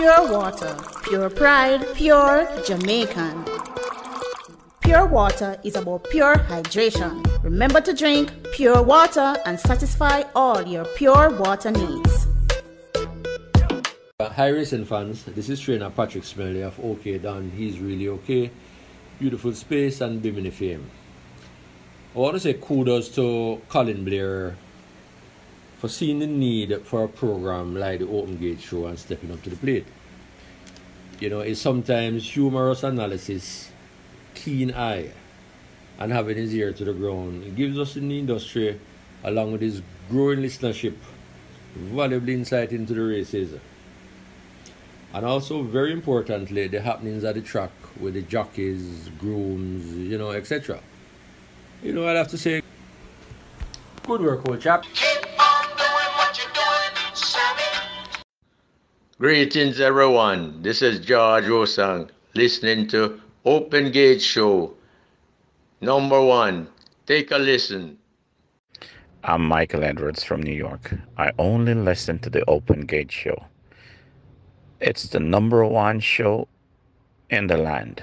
Pure 0.00 0.32
water, 0.32 0.76
pure 1.02 1.28
pride, 1.28 1.86
pure 1.94 2.48
Jamaican. 2.64 3.44
Pure 4.80 5.06
water 5.08 5.60
is 5.62 5.76
about 5.76 6.04
pure 6.04 6.36
hydration. 6.36 7.20
Remember 7.44 7.82
to 7.82 7.92
drink 7.92 8.32
pure 8.54 8.82
water 8.82 9.36
and 9.44 9.60
satisfy 9.60 10.22
all 10.34 10.66
your 10.66 10.86
pure 10.96 11.28
water 11.38 11.70
needs. 11.70 12.26
Uh, 14.18 14.30
hi 14.30 14.48
racing 14.48 14.86
fans, 14.86 15.24
this 15.24 15.50
is 15.50 15.60
trainer 15.60 15.90
Patrick 15.90 16.24
Smelly 16.24 16.62
of 16.62 16.80
OK 16.82 17.18
Don. 17.18 17.50
He's 17.50 17.78
really 17.78 18.08
okay. 18.08 18.50
Beautiful 19.18 19.52
space 19.52 20.00
and 20.00 20.22
Bimini 20.22 20.48
fame. 20.48 20.90
I 22.16 22.18
want 22.18 22.36
to 22.36 22.40
say 22.40 22.54
kudos 22.54 23.10
to 23.16 23.60
Colin 23.68 24.02
Blair 24.06 24.56
for 25.80 25.88
seeing 25.88 26.18
the 26.18 26.26
need 26.26 26.78
for 26.84 27.04
a 27.04 27.08
program 27.08 27.74
like 27.74 28.00
the 28.00 28.06
Open 28.06 28.36
Gate 28.36 28.60
Show 28.60 28.84
and 28.84 28.98
stepping 28.98 29.32
up 29.32 29.42
to 29.44 29.50
the 29.50 29.56
plate. 29.56 29.86
You 31.18 31.30
know, 31.30 31.40
it's 31.40 31.60
sometimes 31.60 32.30
humorous 32.30 32.82
analysis, 32.82 33.70
keen 34.34 34.74
eye, 34.74 35.12
and 35.98 36.12
having 36.12 36.36
his 36.36 36.54
ear 36.54 36.74
to 36.74 36.84
the 36.84 36.92
ground. 36.92 37.44
It 37.44 37.56
gives 37.56 37.78
us 37.78 37.96
in 37.96 38.08
the 38.08 38.18
industry, 38.18 38.78
along 39.24 39.52
with 39.52 39.62
his 39.62 39.80
growing 40.10 40.40
listenership, 40.40 40.96
valuable 41.74 42.28
insight 42.28 42.72
into 42.72 42.92
the 42.92 43.02
races. 43.02 43.58
And 45.14 45.24
also, 45.24 45.62
very 45.62 45.92
importantly, 45.92 46.68
the 46.68 46.82
happenings 46.82 47.24
at 47.24 47.36
the 47.36 47.40
track 47.40 47.70
with 47.98 48.14
the 48.14 48.22
jockeys, 48.22 49.08
grooms, 49.18 49.94
you 49.94 50.18
know, 50.18 50.32
etc. 50.32 50.80
You 51.82 51.94
know, 51.94 52.06
I'd 52.06 52.16
have 52.16 52.28
to 52.28 52.38
say, 52.38 52.60
good 54.06 54.20
work, 54.20 54.46
old 54.46 54.60
chap. 54.60 54.84
Greetings, 59.20 59.80
everyone. 59.80 60.62
This 60.62 60.80
is 60.80 60.98
George 60.98 61.44
Rosang 61.44 62.08
listening 62.32 62.88
to 62.88 63.20
Open 63.44 63.92
Gate 63.92 64.22
Show. 64.22 64.72
Number 65.82 66.22
one, 66.22 66.66
take 67.04 67.30
a 67.30 67.36
listen. 67.36 67.98
I'm 69.22 69.44
Michael 69.44 69.84
Edwards 69.84 70.24
from 70.24 70.42
New 70.42 70.54
York. 70.54 70.94
I 71.18 71.32
only 71.38 71.74
listen 71.74 72.18
to 72.20 72.30
the 72.30 72.42
Open 72.48 72.86
Gate 72.86 73.12
Show. 73.12 73.44
It's 74.80 75.08
the 75.08 75.20
number 75.20 75.66
one 75.66 76.00
show 76.00 76.48
in 77.28 77.46
the 77.48 77.58
land. 77.58 78.02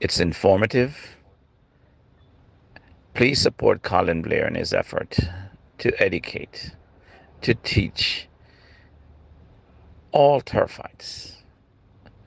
It's 0.00 0.18
informative. 0.18 1.16
Please 3.14 3.40
support 3.40 3.84
Colin 3.84 4.20
Blair 4.20 4.48
in 4.48 4.56
his 4.56 4.72
effort 4.72 5.16
to 5.78 6.02
educate, 6.02 6.72
to 7.42 7.54
teach 7.54 8.25
all 10.12 10.40
turfites 10.40 11.32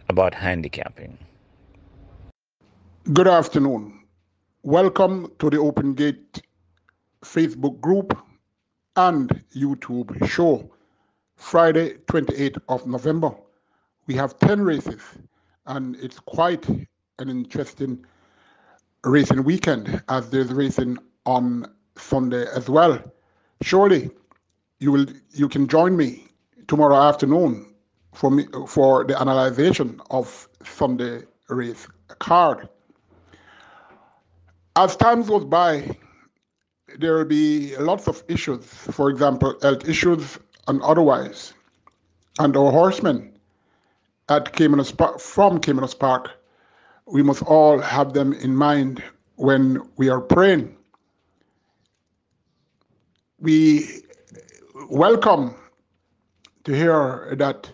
about 0.09 0.33
handicapping. 0.33 1.17
Good 3.13 3.27
afternoon. 3.27 4.03
Welcome 4.63 5.31
to 5.39 5.49
the 5.49 5.57
Open 5.57 5.93
Gate 5.93 6.41
Facebook 7.23 7.79
group 7.79 8.17
and 8.95 9.43
YouTube 9.55 10.27
show. 10.27 10.69
Friday, 11.37 11.93
28th 12.07 12.61
of 12.67 12.85
November. 12.85 13.31
We 14.07 14.15
have 14.15 14.37
10 14.39 14.61
races, 14.61 15.01
and 15.65 15.95
it's 15.95 16.19
quite 16.19 16.67
an 16.67 17.29
interesting 17.29 18.05
racing 19.05 19.43
weekend 19.43 20.03
as 20.09 20.29
there's 20.29 20.51
racing 20.51 20.97
on 21.25 21.65
Sunday 21.97 22.45
as 22.53 22.69
well. 22.69 22.99
Surely 23.61 24.09
you 24.79 24.91
will 24.91 25.05
you 25.31 25.47
can 25.47 25.67
join 25.67 25.95
me 25.95 26.27
tomorrow 26.67 26.95
afternoon 26.95 27.68
for 28.13 28.31
me 28.31 28.45
for 28.67 29.03
the 29.03 29.19
analyzation 29.19 30.01
of 30.09 30.47
Sunday 30.63 31.23
race 31.47 31.87
card. 32.19 32.67
As 34.75 34.95
time 34.95 35.23
goes 35.23 35.45
by, 35.45 35.97
there 36.97 37.17
will 37.17 37.25
be 37.25 37.75
lots 37.77 38.07
of 38.07 38.23
issues, 38.27 38.65
for 38.65 39.09
example, 39.09 39.55
health 39.61 39.87
issues 39.87 40.39
and 40.67 40.81
otherwise. 40.81 41.53
And 42.39 42.55
our 42.55 42.71
horsemen 42.71 43.37
at 44.29 44.53
Caymanas 44.53 44.95
Park, 44.95 45.19
from 45.19 45.59
Caymanas 45.59 45.97
Park, 45.97 46.31
we 47.05 47.23
must 47.23 47.43
all 47.43 47.79
have 47.79 48.13
them 48.13 48.33
in 48.33 48.55
mind 48.55 49.03
when 49.35 49.81
we 49.97 50.09
are 50.09 50.21
praying. 50.21 50.75
We 53.39 54.03
welcome 54.89 55.55
to 56.65 56.73
hear 56.73 57.33
that 57.37 57.71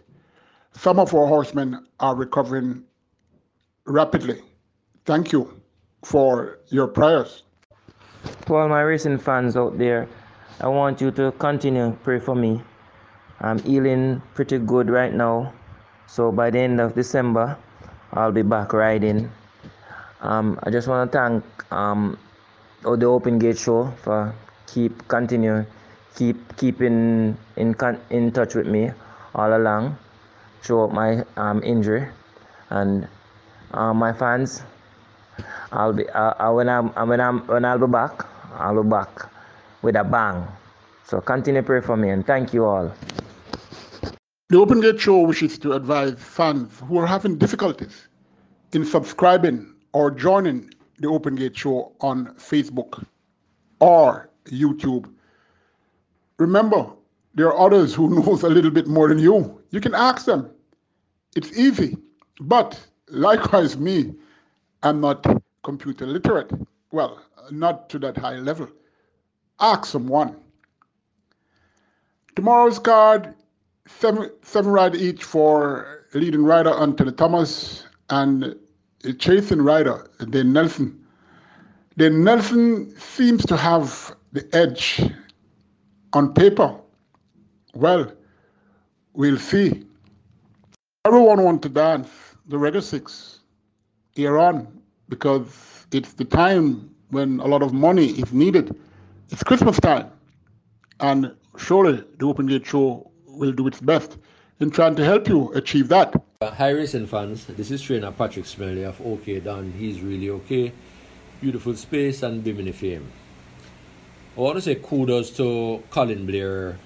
some 0.76 1.00
of 1.00 1.14
our 1.14 1.26
horsemen 1.26 1.88
are 2.00 2.16
recovering 2.16 2.84
rapidly. 3.86 4.42
Thank 5.06 5.32
you 5.32 5.62
for 6.04 6.60
your 6.68 6.88
prayers. 6.88 7.44
To 8.46 8.56
all 8.56 8.68
my 8.68 8.82
racing 8.82 9.18
fans 9.18 9.56
out 9.56 9.78
there, 9.78 10.08
I 10.60 10.68
want 10.68 11.02
you 11.02 11.12
to 11.12 11.32
continue 11.34 11.98
pray 12.04 12.20
for 12.20 12.36
me. 12.36 12.62
I'm 13.42 13.60
healing 13.60 14.22
pretty 14.34 14.60
good 14.60 14.90
right 14.90 15.14
now. 15.14 15.54
So 16.08 16.32
by 16.32 16.50
the 16.50 16.60
end 16.60 16.80
of 16.80 16.94
December, 16.94 17.58
I'll 18.14 18.32
be 18.32 18.44
back 18.44 18.74
riding. 18.74 19.32
Um, 20.22 20.60
I 20.64 20.70
just 20.70 20.88
want 20.88 21.12
to 21.12 21.18
thank 21.18 21.44
um, 21.74 22.18
the 22.84 23.06
Open 23.06 23.40
Gate 23.40 23.58
Show 23.58 23.92
for 24.04 24.34
keep 24.68 25.08
continue 25.08 25.66
keep 26.16 26.38
keeping 26.58 27.38
in 27.58 27.76
in 28.10 28.32
touch 28.32 28.56
with 28.56 28.68
me 28.68 28.92
all 29.36 29.56
along 29.56 29.98
throughout 30.66 30.92
my 30.92 31.24
um, 31.38 31.62
injury 31.64 32.08
and 32.70 33.08
uh, 33.72 33.94
my 33.94 34.12
fans. 34.12 34.64
I'll 35.72 35.94
be 35.94 36.10
uh, 36.10 36.52
when 36.52 36.70
I'm 36.70 36.90
when 37.08 37.22
I'm 37.22 37.46
when 37.48 37.66
I'll 37.66 37.80
be 37.80 37.88
back. 37.88 38.26
I'll 38.58 38.82
be 38.82 38.90
back 38.90 39.30
with 39.82 39.96
a 39.96 40.04
bang. 40.04 40.48
So 41.04 41.22
continue 41.22 41.62
pray 41.62 41.82
for 41.82 41.96
me 41.96 42.10
and 42.10 42.26
thank 42.26 42.54
you 42.54 42.66
all. 42.66 42.92
The 44.50 44.58
Open 44.58 44.80
Gate 44.80 45.00
Show 45.00 45.20
wishes 45.22 45.60
to 45.60 45.74
advise 45.74 46.16
fans 46.18 46.80
who 46.88 46.98
are 46.98 47.08
having 47.08 47.38
difficulties 47.38 48.08
in 48.74 48.86
subscribing 48.86 49.74
or 49.94 50.10
joining 50.12 50.72
the 51.00 51.08
Open 51.08 51.36
Gate 51.36 51.58
Show 51.58 51.92
on 52.00 52.28
Facebook 52.36 53.06
or 53.80 54.30
YouTube. 54.46 55.12
Remember, 56.38 56.92
there 57.34 57.48
are 57.48 57.60
others 57.60 57.94
who 57.94 58.10
knows 58.24 58.44
a 58.44 58.50
little 58.50 58.72
bit 58.72 58.88
more 58.88 59.10
than 59.10 59.20
you. 59.20 59.62
You 59.72 59.82
can 59.82 59.94
ask 59.94 60.26
them. 60.26 60.50
It's 61.36 61.58
easy. 61.58 61.98
But 62.40 62.80
likewise 63.10 63.78
me, 63.78 64.16
I'm 64.84 65.02
not 65.02 65.26
computer 65.64 66.06
literate. 66.06 66.52
Well, 66.92 67.22
not 67.52 67.90
to 67.90 68.00
that 68.00 68.18
high 68.18 68.38
level. 68.38 68.70
Ask 69.60 69.86
someone. 69.86 70.36
Tomorrow's 72.36 72.80
card, 72.80 73.34
seven 73.88 74.30
seven 74.42 74.96
each 74.96 75.24
for 75.24 76.06
leading 76.14 76.44
rider 76.44 76.72
Anthony 76.72 77.12
Thomas 77.12 77.86
and 78.10 78.56
chasing 79.20 79.62
rider 79.62 80.10
Dane 80.30 80.54
Nelson. 80.54 81.06
Dane 81.98 82.24
Nelson 82.24 82.94
seems 83.00 83.46
to 83.46 83.56
have 83.56 84.16
the 84.34 84.48
edge 84.54 85.02
on 86.14 86.34
paper. 86.34 86.76
Well, 87.74 88.12
we'll 89.14 89.38
see. 89.38 89.86
Everyone 91.06 91.44
wants 91.44 91.62
to 91.62 91.70
dance 91.70 92.10
the 92.48 92.58
Reggae 92.58 92.82
Six 92.82 93.42
here 94.16 94.40
on 94.40 94.82
because 95.08 95.86
it's 95.92 96.14
the 96.14 96.26
time 96.26 96.90
when 97.12 97.40
a 97.42 97.46
lot 97.46 97.62
of 97.62 97.74
money 97.74 98.08
is 98.08 98.34
needed. 98.34 98.76
It's 99.30 99.44
Christmas 99.44 99.80
time. 99.80 100.10
And 101.00 101.32
surely 101.60 102.04
the 102.18 102.26
Open 102.26 102.48
Gate 102.48 102.66
Show 102.66 103.12
will 103.28 103.52
do 103.52 103.68
its 103.68 103.80
best 103.82 104.18
in 104.60 104.72
trying 104.72 104.96
to 104.96 105.06
help 105.06 105.28
you 105.28 105.54
achieve 105.54 105.90
that. 105.90 106.16
Uh, 106.42 106.50
hi 106.50 106.70
racing 106.70 107.06
fans, 107.06 107.46
this 107.46 107.70
is 107.70 107.84
trainer 107.84 108.12
Patrick 108.12 108.48
Smelly 108.48 108.82
of 108.82 109.00
OK 109.06 109.42
Don. 109.42 109.72
He's 109.74 110.02
really 110.02 110.32
okay. 110.32 110.74
Beautiful 111.40 111.76
space 111.76 112.24
and 112.24 112.44
Bimini 112.44 112.72
fame. 112.72 113.12
I 114.36 114.42
want 114.42 114.56
to 114.56 114.62
say 114.62 114.74
kudos 114.74 115.30
to 115.38 115.84
Colin 115.92 116.26
Blair 116.26 116.80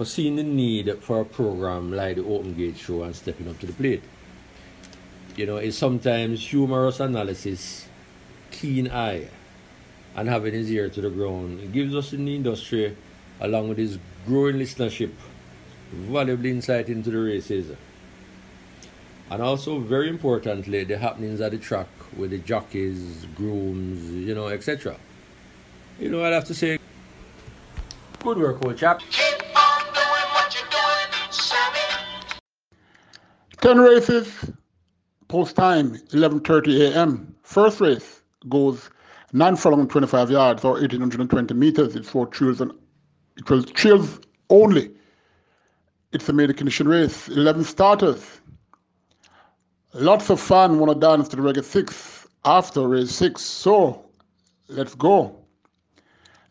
for 0.00 0.06
seeing 0.06 0.36
the 0.36 0.42
need 0.42 0.90
for 1.02 1.20
a 1.20 1.24
program 1.26 1.92
like 1.92 2.16
the 2.16 2.24
Open 2.24 2.54
Gate 2.54 2.78
Show 2.78 3.02
and 3.02 3.14
stepping 3.14 3.46
up 3.50 3.58
to 3.58 3.66
the 3.66 3.74
plate. 3.74 4.02
You 5.36 5.44
know, 5.44 5.58
it's 5.58 5.76
sometimes 5.76 6.40
humorous 6.48 7.00
analysis, 7.00 7.86
keen 8.50 8.90
eye, 8.90 9.28
and 10.16 10.26
having 10.26 10.54
his 10.54 10.70
ear 10.70 10.88
to 10.88 11.02
the 11.02 11.10
ground. 11.10 11.60
It 11.60 11.72
gives 11.72 11.94
us 11.94 12.14
in 12.14 12.24
the 12.24 12.34
industry, 12.34 12.96
along 13.42 13.68
with 13.68 13.76
his 13.76 13.98
growing 14.26 14.56
listenership, 14.56 15.12
valuable 15.92 16.46
insight 16.46 16.88
into 16.88 17.10
the 17.10 17.18
races. 17.18 17.76
And 19.28 19.42
also, 19.42 19.80
very 19.80 20.08
importantly, 20.08 20.82
the 20.84 20.96
happenings 20.96 21.42
at 21.42 21.50
the 21.50 21.58
track 21.58 21.88
with 22.16 22.30
the 22.30 22.38
jockeys, 22.38 23.26
grooms, 23.34 24.10
you 24.10 24.34
know, 24.34 24.48
etc. 24.48 24.96
You 25.98 26.08
know, 26.08 26.24
I'd 26.24 26.32
have 26.32 26.46
to 26.46 26.54
say, 26.54 26.78
good 28.20 28.38
work, 28.38 28.64
old 28.64 28.78
chap. 28.78 29.02
10 33.60 33.78
races, 33.78 34.50
post 35.28 35.54
time 35.54 35.96
11.30 36.12 36.92
a.m. 36.92 37.34
First 37.42 37.80
race 37.80 38.22
goes 38.48 38.88
9 39.32 39.56
furlong 39.56 39.86
25 39.86 40.30
yards 40.30 40.64
or 40.64 40.72
1820 40.72 41.54
meters. 41.54 41.94
It's 41.94 42.08
for 42.08 42.26
trails 42.26 42.60
and 42.60 42.72
it 43.36 43.48
was 43.50 43.66
trails 43.66 44.20
only. 44.48 44.90
It's 46.12 46.28
a 46.28 46.32
made 46.32 46.56
condition 46.56 46.88
race. 46.88 47.28
11 47.28 47.64
starters. 47.64 48.40
Lots 49.92 50.30
of 50.30 50.40
fun. 50.40 50.78
Want 50.78 50.92
to 50.92 50.98
dance 50.98 51.28
to 51.28 51.36
the 51.36 51.42
reggae 51.42 51.62
six 51.62 52.26
after 52.44 52.88
race 52.88 53.12
six. 53.12 53.42
So 53.42 54.04
let's 54.68 54.94
go. 54.94 55.36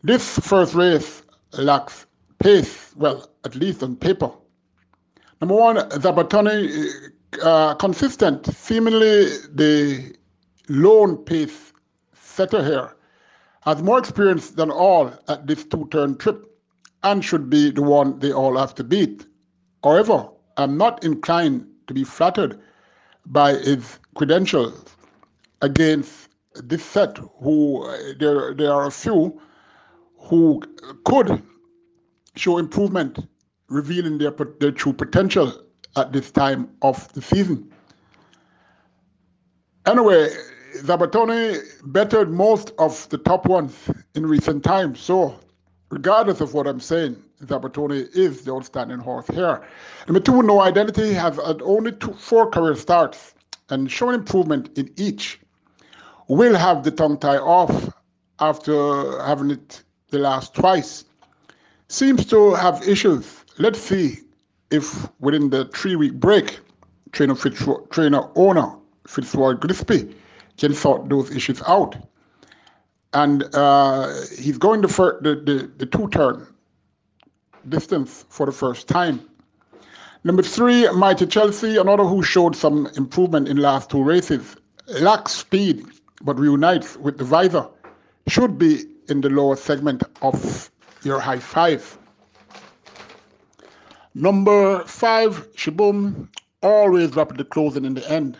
This 0.02 0.38
first 0.38 0.74
race 0.74 1.22
lacks 1.52 2.06
pace. 2.38 2.94
Well, 2.96 3.30
at 3.44 3.54
least 3.56 3.82
on 3.82 3.96
paper. 3.96 4.30
Number 5.40 5.54
one, 5.54 5.76
Zabatoni, 5.76 7.12
uh, 7.42 7.74
consistent, 7.76 8.46
seemingly 8.46 9.24
the 9.54 10.14
lone 10.68 11.16
pace 11.24 11.72
setter 12.12 12.62
here, 12.62 12.94
has 13.62 13.82
more 13.82 13.98
experience 13.98 14.50
than 14.50 14.70
all 14.70 15.12
at 15.28 15.46
this 15.46 15.64
two-turn 15.64 16.18
trip 16.18 16.44
and 17.02 17.24
should 17.24 17.48
be 17.48 17.70
the 17.70 17.82
one 17.82 18.18
they 18.18 18.32
all 18.32 18.58
have 18.58 18.74
to 18.74 18.84
beat. 18.84 19.26
However, 19.82 20.28
I'm 20.58 20.76
not 20.76 21.02
inclined 21.04 21.66
to 21.86 21.94
be 21.94 22.04
flattered 22.04 22.60
by 23.24 23.54
his 23.54 23.98
credentials 24.14 24.84
against 25.62 26.28
this 26.54 26.84
set, 26.84 27.18
who 27.40 27.86
there, 28.18 28.52
there 28.54 28.72
are 28.72 28.86
a 28.86 28.90
few 28.90 29.40
who 30.18 30.62
could 31.04 31.42
show 32.36 32.58
improvement 32.58 33.26
revealing 33.70 34.18
their, 34.18 34.32
their 34.58 34.72
true 34.72 34.92
potential 34.92 35.64
at 35.96 36.12
this 36.12 36.30
time 36.30 36.68
of 36.82 37.10
the 37.14 37.22
season. 37.22 37.72
Anyway, 39.86 40.28
Zabatoni 40.76 41.58
bettered 41.84 42.30
most 42.30 42.72
of 42.78 43.08
the 43.08 43.18
top 43.18 43.46
ones 43.46 43.88
in 44.14 44.26
recent 44.26 44.62
times. 44.62 45.00
So, 45.00 45.38
regardless 45.88 46.40
of 46.40 46.52
what 46.52 46.66
I'm 46.66 46.80
saying, 46.80 47.16
Zabatoni 47.44 48.14
is 48.14 48.42
the 48.42 48.52
outstanding 48.52 48.98
horse 48.98 49.26
here. 49.28 49.66
Number 50.06 50.20
two, 50.20 50.42
No 50.42 50.60
Identity 50.60 51.12
has 51.14 51.36
had 51.36 51.62
only 51.62 51.92
two, 51.92 52.12
four 52.12 52.50
career 52.50 52.74
starts 52.74 53.34
and 53.70 53.90
shown 53.90 54.14
improvement 54.14 54.76
in 54.76 54.92
each. 54.96 55.40
Will 56.28 56.56
have 56.56 56.84
the 56.84 56.90
tongue 56.90 57.18
tie 57.18 57.38
off 57.38 57.92
after 58.38 59.20
having 59.22 59.50
it 59.50 59.82
the 60.10 60.18
last 60.18 60.54
twice. 60.54 61.04
Seems 61.88 62.24
to 62.26 62.54
have 62.54 62.86
issues 62.86 63.39
Let's 63.60 63.78
see 63.78 64.20
if 64.70 65.06
within 65.20 65.50
the 65.50 65.66
three 65.66 65.94
week 65.94 66.14
break, 66.14 66.60
trainer, 67.12 67.34
trainer 67.90 68.22
owner 68.34 68.74
Fitzroy 69.06 69.52
Gillespie 69.52 70.16
can 70.56 70.72
sort 70.72 71.10
those 71.10 71.30
issues 71.30 71.60
out. 71.66 71.94
And 73.12 73.54
uh, 73.54 74.14
he's 74.38 74.56
going 74.56 74.80
the, 74.80 74.88
fir- 74.88 75.20
the, 75.20 75.34
the, 75.34 75.70
the 75.76 75.84
two 75.84 76.08
turn 76.08 76.46
distance 77.68 78.24
for 78.30 78.46
the 78.46 78.52
first 78.52 78.88
time. 78.88 79.28
Number 80.24 80.42
three, 80.42 80.88
Mighty 80.92 81.26
Chelsea, 81.26 81.76
another 81.76 82.04
who 82.04 82.22
showed 82.22 82.56
some 82.56 82.86
improvement 82.96 83.46
in 83.46 83.58
last 83.58 83.90
two 83.90 84.02
races. 84.02 84.56
Lacks 84.88 85.32
speed, 85.32 85.84
but 86.22 86.38
reunites 86.38 86.96
with 86.96 87.18
the 87.18 87.24
visor. 87.24 87.68
Should 88.26 88.56
be 88.56 88.86
in 89.10 89.20
the 89.20 89.28
lower 89.28 89.56
segment 89.56 90.02
of 90.22 90.70
your 91.02 91.20
high 91.20 91.40
five. 91.40 91.98
Number 94.14 94.84
five, 94.86 95.52
Shaboom, 95.54 96.28
always 96.62 97.14
rapidly 97.14 97.44
closing 97.44 97.84
in 97.84 97.94
the 97.94 98.10
end. 98.10 98.36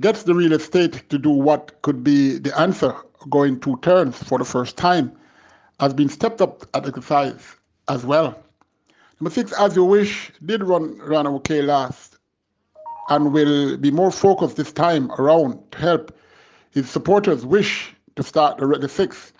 Gets 0.00 0.24
the 0.24 0.34
real 0.34 0.52
estate 0.52 1.08
to 1.10 1.18
do 1.18 1.30
what 1.30 1.80
could 1.82 2.02
be 2.02 2.38
the 2.38 2.58
answer, 2.58 2.94
going 3.30 3.60
two 3.60 3.76
turns 3.82 4.20
for 4.20 4.38
the 4.38 4.44
first 4.44 4.76
time. 4.76 5.12
Has 5.78 5.94
been 5.94 6.08
stepped 6.08 6.40
up 6.40 6.64
at 6.74 6.86
exercise 6.86 7.56
as 7.88 8.04
well. 8.04 8.36
Number 9.20 9.30
six, 9.30 9.52
As 9.52 9.76
You 9.76 9.84
Wish, 9.84 10.32
did 10.44 10.64
run, 10.64 10.98
run 10.98 11.26
okay 11.28 11.62
last 11.62 12.18
and 13.08 13.32
will 13.32 13.76
be 13.76 13.92
more 13.92 14.10
focused 14.10 14.56
this 14.56 14.72
time 14.72 15.12
around 15.12 15.60
to 15.72 15.78
help 15.78 16.16
his 16.70 16.90
supporters 16.90 17.46
wish 17.46 17.94
to 18.16 18.22
start 18.24 18.58
the, 18.58 18.66
the 18.66 18.88
sixth. 18.88 19.33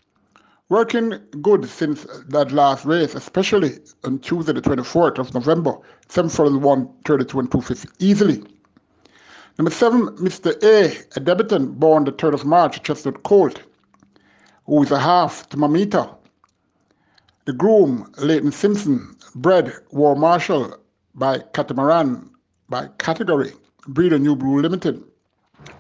Working 0.71 1.21
good 1.43 1.69
since 1.69 2.07
that 2.29 2.51
last 2.51 2.87
race, 2.87 3.15
especially 3.15 3.81
on 4.03 4.19
Tuesday, 4.21 4.55
the 4.55 4.63
24th 4.63 5.19
of 5.19 5.35
November. 5.35 5.77
7 6.09 6.31
for 6.31 6.49
the 6.49 6.59
1, 6.59 6.89
32 7.05 7.39
and 7.39 7.51
250 7.51 7.89
easily. 8.05 8.43
Number 9.59 9.71
7, 9.71 10.09
Mr. 10.17 10.55
A, 10.65 10.97
a 11.17 11.21
debutant 11.21 11.79
born 11.79 12.05
the 12.05 12.13
3rd 12.13 12.33
of 12.33 12.45
March, 12.47 12.83
Chestnut 12.83 13.23
Colt, 13.25 13.63
who 14.65 14.83
is 14.83 14.91
a 14.91 14.99
half 14.99 15.47
to 15.51 15.59
Mamita. 15.59 16.17
The 17.45 17.53
groom, 17.53 18.11
Leighton 18.17 18.51
Simpson, 18.51 19.15
bred 19.35 19.71
War 19.91 20.17
Marshal 20.17 20.79
by 21.15 21.41
Catamaran 21.53 22.31
by 22.71 22.89
category, 22.97 23.53
breeder 23.87 24.19
New 24.19 24.35
Blue 24.35 24.63
Limited. 24.63 25.05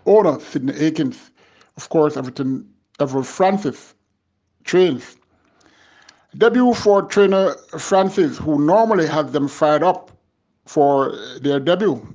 Owner, 0.05 0.39
Sydney 0.41 0.75
Akins. 0.75 1.31
Of 1.79 1.89
course, 1.89 2.19
Everton, 2.19 2.69
Everett 3.01 3.27
Francis, 3.27 3.95
trains. 4.65 5.17
Debut 6.37 6.75
for 6.75 7.03
trainer 7.03 7.55
Francis, 7.79 8.39
who 8.39 8.59
normally 8.59 9.07
has 9.07 9.31
them 9.33 9.47
fired 9.47 9.83
up 9.83 10.11
for 10.67 11.15
their 11.41 11.61
debut. 11.61 12.15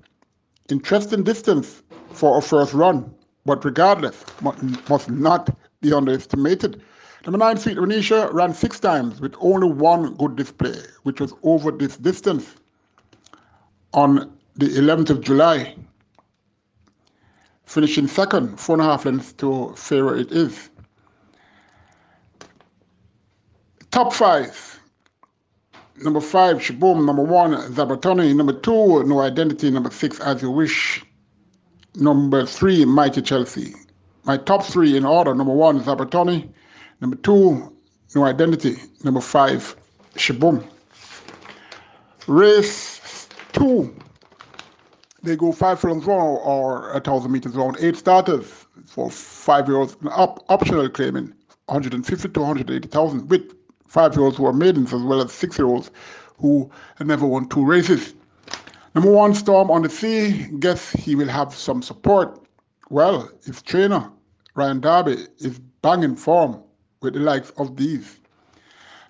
Interesting 0.70 1.24
distance 1.24 1.82
for 2.12 2.38
a 2.38 2.42
first 2.42 2.74
run, 2.74 3.14
but 3.46 3.64
regardless, 3.64 4.26
must 4.90 5.10
not 5.10 5.56
be 5.82 5.94
underestimated. 5.94 6.82
Number 7.26 7.38
nine, 7.38 7.58
Sweet 7.58 7.78
Renisha 7.78 8.32
ran 8.34 8.54
six 8.54 8.80
times 8.80 9.20
with 9.22 9.36
only 9.40 9.70
one 9.70 10.16
good 10.16 10.36
display, 10.36 10.80
which 11.04 11.20
was 11.20 11.34
over 11.44 11.72
this 11.72 11.98
distance 11.98 12.56
on 13.94 14.38
the 14.56 14.68
11th 14.68 15.10
of 15.10 15.22
July, 15.22 15.76
finishing 17.66 18.08
second, 18.08 18.60
four 18.60 18.76
and 18.76 18.82
a 18.82 18.86
half 18.86 19.06
lengths 19.06 19.34
to 19.34 19.74
Pharaoh 19.76 20.18
it 20.18 20.32
is. 20.32 20.70
Top 23.92 24.14
five. 24.14 24.80
Number 25.98 26.22
five, 26.22 26.58
Shaboom. 26.58 27.06
Number 27.06 27.24
one, 27.24 27.54
Zabatoni. 27.74 28.36
Number 28.36 28.54
two, 28.54 29.04
No 29.04 29.20
Identity. 29.22 29.72
Number 29.72 29.90
six, 29.90 30.20
As 30.20 30.42
You 30.42 30.52
Wish. 30.52 31.04
Number 31.96 32.46
three, 32.46 32.86
Mighty 32.86 33.22
Chelsea. 33.22 33.74
My 34.26 34.38
top 34.38 34.64
three 34.64 34.96
in 34.96 35.06
order. 35.06 35.34
Number 35.34 35.54
one, 35.54 35.82
Zabatoni. 35.82 36.50
Number 37.02 37.18
two, 37.18 37.76
No 38.16 38.26
Identity. 38.26 38.76
Number 39.04 39.22
five, 39.22 39.76
Shaboom. 40.16 40.64
Race 42.28 43.28
two. 43.52 43.94
They 45.24 45.36
go 45.36 45.52
five 45.52 45.80
furlongs 45.80 46.06
round 46.06 46.40
or 46.44 46.92
a 46.92 47.00
thousand 47.00 47.32
meters 47.32 47.56
round. 47.56 47.78
Eight 47.82 47.98
starters 47.98 48.68
for 48.86 49.10
five 49.10 49.68
year 49.68 49.78
olds. 49.78 49.98
Up, 50.12 50.46
optional 50.48 50.88
claiming 50.90 51.34
150 51.66 52.30
to 52.30 52.40
180,000 52.40 53.30
with 53.30 53.59
five 53.90 54.16
year 54.16 54.24
olds 54.24 54.38
who 54.38 54.46
are 54.46 54.54
maidens 54.54 54.94
as 54.94 55.02
well 55.02 55.22
as 55.22 55.34
six 55.34 55.58
year 55.58 55.68
olds 55.68 55.92
who 56.38 56.72
never 57.02 57.26
won 57.26 57.50
two 57.50 57.66
races. 57.66 58.14
Number 58.96 59.12
one, 59.12 59.34
Storm 59.36 59.70
on 59.70 59.82
the 59.82 59.90
Sea. 59.90 60.48
Guess 60.60 60.92
he 60.92 61.16
will 61.16 61.28
have 61.28 61.54
some 61.54 61.82
support. 61.82 62.40
Well, 62.90 63.30
his 63.46 63.62
trainer, 63.62 64.10
Ryan 64.56 64.80
Darby, 64.80 65.28
is 65.40 65.60
banging 65.82 66.16
form 66.16 66.62
with 67.02 67.14
the 67.14 67.20
likes 67.20 67.52
of 67.58 67.76
these. 67.76 68.20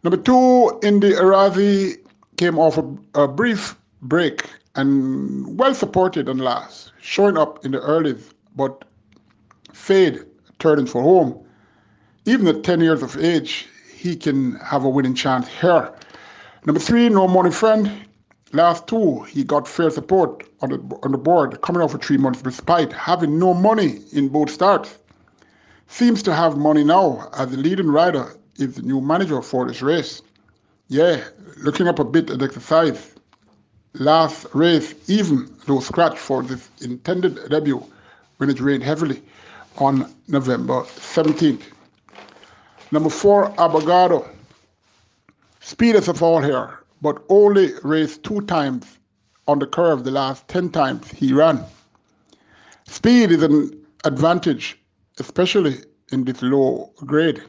Number 0.03 0.17
two, 0.17 0.79
Indy 0.81 1.11
Arazi 1.11 1.97
came 2.37 2.57
off 2.57 2.77
a, 2.77 3.23
a 3.23 3.27
brief 3.27 3.75
break 4.01 4.49
and 4.75 5.57
well 5.57 5.73
supported 5.73 6.29
and 6.29 6.41
last, 6.41 6.93
showing 7.01 7.37
up 7.37 7.65
in 7.65 7.71
the 7.71 7.79
earlys, 7.79 8.33
but 8.55 8.85
fade 9.73 10.19
turning 10.59 10.85
for 10.85 11.01
home. 11.01 11.45
Even 12.25 12.47
at 12.47 12.63
10 12.63 12.81
years 12.81 13.01
of 13.01 13.17
age, 13.17 13.67
he 13.99 14.15
can 14.15 14.55
have 14.55 14.85
a 14.85 14.89
winning 14.89 15.13
chance 15.13 15.47
here. 15.47 15.93
Number 16.65 16.79
three, 16.79 17.09
no 17.09 17.27
money 17.27 17.51
friend. 17.51 17.91
Last 18.53 18.87
two, 18.87 19.21
he 19.23 19.43
got 19.43 19.67
fair 19.67 19.89
support 19.89 20.43
on 20.61 20.69
the, 20.69 20.99
on 21.03 21.11
the 21.11 21.17
board, 21.17 21.61
coming 21.61 21.81
off 21.81 21.91
for 21.91 21.97
three 21.97 22.17
months 22.17 22.41
despite 22.41 22.93
having 22.93 23.37
no 23.37 23.53
money 23.53 23.99
in 24.13 24.29
both 24.29 24.49
starts. 24.49 24.97
Seems 25.87 26.23
to 26.23 26.33
have 26.33 26.57
money 26.57 26.83
now 26.83 27.29
as 27.37 27.51
the 27.51 27.57
leading 27.57 27.91
rider 27.91 28.35
is 28.55 28.75
the 28.75 28.81
new 28.83 29.01
manager 29.01 29.41
for 29.41 29.67
this 29.67 29.81
race. 29.81 30.21
Yeah, 30.87 31.21
looking 31.57 31.87
up 31.87 31.99
a 31.99 32.05
bit 32.05 32.29
at 32.29 32.41
exercise. 32.41 33.15
Last 33.93 34.45
race, 34.53 34.93
even 35.09 35.53
though 35.67 35.79
scratch 35.81 36.17
for 36.17 36.41
this 36.41 36.69
intended 36.81 37.37
debut 37.49 37.83
when 38.37 38.49
it 38.49 38.61
rained 38.61 38.83
heavily 38.83 39.21
on 39.77 40.13
November 40.27 40.83
17th. 40.83 41.63
Number 42.91 43.09
four, 43.09 43.51
Abogado. 43.57 44.27
Speedest 45.61 46.07
of 46.07 46.23
all 46.23 46.41
here, 46.41 46.79
but 47.01 47.21
only 47.29 47.73
raced 47.83 48.23
two 48.23 48.41
times 48.41 48.97
on 49.47 49.59
the 49.59 49.67
curve 49.67 50.03
the 50.03 50.11
last 50.11 50.47
10 50.47 50.71
times 50.71 51.09
he 51.11 51.33
ran. 51.33 51.63
Speed 52.85 53.31
is 53.31 53.43
an 53.43 53.85
advantage, 54.05 54.79
especially 55.19 55.77
in 56.11 56.23
this 56.23 56.41
low 56.41 56.91
grade. 57.05 57.41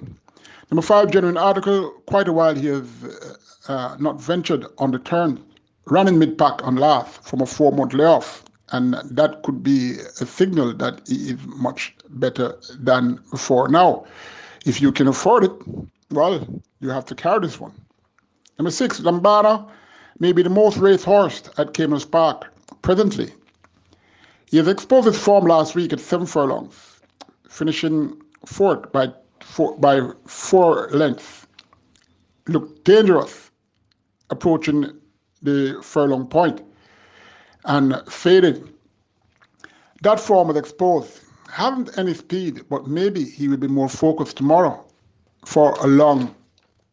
Number 0.70 0.82
five, 0.82 1.10
genuine 1.10 1.38
article. 1.38 1.90
Quite 2.06 2.28
a 2.28 2.32
while 2.32 2.54
he 2.54 2.66
has 2.66 2.86
uh, 3.04 3.72
uh, 3.72 3.96
not 3.98 4.20
ventured 4.20 4.66
on 4.78 4.90
the 4.90 4.98
turn, 4.98 5.42
running 5.86 6.18
mid 6.18 6.36
pack 6.36 6.62
on 6.62 6.76
last 6.76 7.22
from 7.24 7.40
a 7.40 7.46
four 7.46 7.72
month 7.72 7.94
layoff. 7.94 8.44
And 8.72 8.94
that 9.10 9.42
could 9.42 9.62
be 9.62 9.96
a 10.20 10.26
signal 10.26 10.74
that 10.74 11.08
he 11.08 11.30
is 11.30 11.38
much 11.46 11.94
better 12.10 12.56
than 12.78 13.18
before. 13.30 13.68
Now, 13.68 14.04
if 14.66 14.80
you 14.80 14.92
can 14.92 15.08
afford 15.08 15.44
it, 15.44 15.52
well, 16.10 16.46
you 16.80 16.88
have 16.88 17.06
to 17.06 17.14
carry 17.14 17.40
this 17.40 17.60
one. 17.60 17.72
Number 18.58 18.70
six, 18.70 19.00
Lambada 19.00 19.68
may 20.18 20.32
be 20.32 20.42
the 20.42 20.50
most 20.50 20.76
raced 20.76 21.04
horse 21.04 21.48
at 21.56 21.72
Caymanas 21.72 22.10
Park 22.10 22.52
presently. 22.82 23.32
He 24.46 24.56
has 24.56 24.68
exposed 24.68 25.06
his 25.06 25.18
form 25.18 25.46
last 25.46 25.74
week 25.74 25.92
at 25.92 26.00
seven 26.00 26.26
furlongs, 26.26 27.00
finishing 27.48 28.20
fourth 28.44 28.90
by 28.92 29.12
four, 29.40 29.78
by 29.78 30.00
four 30.26 30.88
lengths. 30.90 31.46
Looked 32.48 32.84
dangerous 32.84 33.50
approaching 34.30 34.92
the 35.42 35.80
furlong 35.82 36.26
point 36.26 36.62
and 37.64 38.02
faded. 38.08 38.68
That 40.02 40.18
form 40.18 40.48
was 40.48 40.56
exposed. 40.56 41.20
Haven't 41.50 41.98
any 41.98 42.14
speed, 42.14 42.62
but 42.70 42.86
maybe 42.86 43.24
he 43.24 43.48
will 43.48 43.56
be 43.56 43.66
more 43.66 43.88
focused 43.88 44.36
tomorrow 44.36 44.86
for 45.44 45.74
a 45.80 45.86
long 45.86 46.34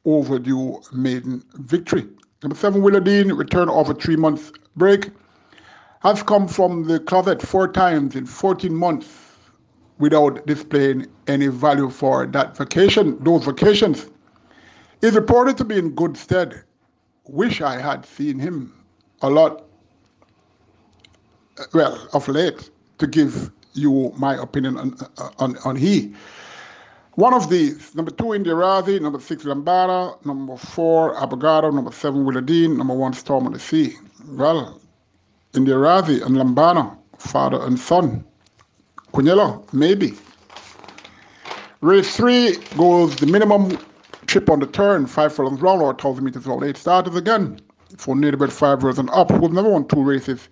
overdue 0.03 0.81
maiden 0.91 1.43
victory. 1.55 2.07
Number 2.41 2.55
seven, 2.55 2.81
Willardine, 2.81 3.37
return 3.37 3.69
of 3.69 3.89
a 3.89 3.93
three 3.93 4.15
month 4.15 4.51
break, 4.75 5.11
has 6.01 6.23
come 6.23 6.47
from 6.47 6.87
the 6.87 6.99
closet 6.99 7.41
four 7.41 7.67
times 7.67 8.15
in 8.15 8.25
14 8.25 8.73
months 8.73 9.07
without 9.99 10.45
displaying 10.47 11.07
any 11.27 11.47
value 11.47 11.89
for 11.89 12.25
that 12.27 12.57
vacation, 12.57 13.21
those 13.23 13.45
vacations. 13.45 14.09
Is 15.01 15.13
reported 15.13 15.57
to 15.57 15.63
be 15.63 15.77
in 15.77 15.91
good 15.91 16.17
stead. 16.17 16.63
Wish 17.27 17.61
I 17.61 17.79
had 17.79 18.05
seen 18.05 18.39
him 18.39 18.73
a 19.21 19.29
lot, 19.29 19.65
uh, 21.59 21.63
well, 21.73 22.07
of 22.13 22.27
late, 22.27 22.71
to 22.97 23.05
give 23.05 23.51
you 23.77 24.13
my 24.17 24.35
opinion 24.35 24.77
on, 24.77 24.97
on, 25.39 25.57
on 25.65 25.75
he. 25.75 26.13
One 27.15 27.33
of 27.33 27.49
these, 27.49 27.95
number 27.95 28.11
two, 28.11 28.35
India 28.35 28.53
Razi, 28.53 29.01
number 29.01 29.19
six, 29.19 29.43
Lambada, 29.43 30.23
number 30.23 30.55
four, 30.55 31.15
Abogado, 31.15 31.73
number 31.73 31.91
seven, 31.91 32.25
Willardine, 32.25 32.77
number 32.77 32.93
one, 32.93 33.13
Storm 33.13 33.47
on 33.47 33.53
the 33.53 33.59
Sea. 33.59 33.95
Well, 34.29 34.79
India 35.55 35.73
Razi 35.73 36.23
and 36.23 36.35
Lambada, 36.35 36.95
father 37.17 37.59
and 37.63 37.79
son. 37.79 38.23
Cunello, 39.13 39.65
maybe. 39.73 40.13
Race 41.81 42.15
three 42.15 42.57
goes 42.77 43.15
the 43.15 43.25
minimum 43.25 43.77
trip 44.27 44.49
on 44.49 44.59
the 44.59 44.67
turn, 44.67 45.07
five 45.07 45.33
furlongs 45.33 45.59
round 45.61 45.81
or 45.81 45.87
1,000 45.87 46.23
meters 46.23 46.45
round. 46.45 46.63
Eight 46.63 46.77
starters 46.77 47.15
again 47.15 47.59
for 47.97 48.15
nearly 48.15 48.35
about 48.35 48.51
five 48.51 48.83
years 48.83 48.99
and 48.99 49.09
up, 49.09 49.31
who've 49.31 49.51
never 49.51 49.69
won 49.69 49.87
two 49.87 50.03
races 50.03 50.49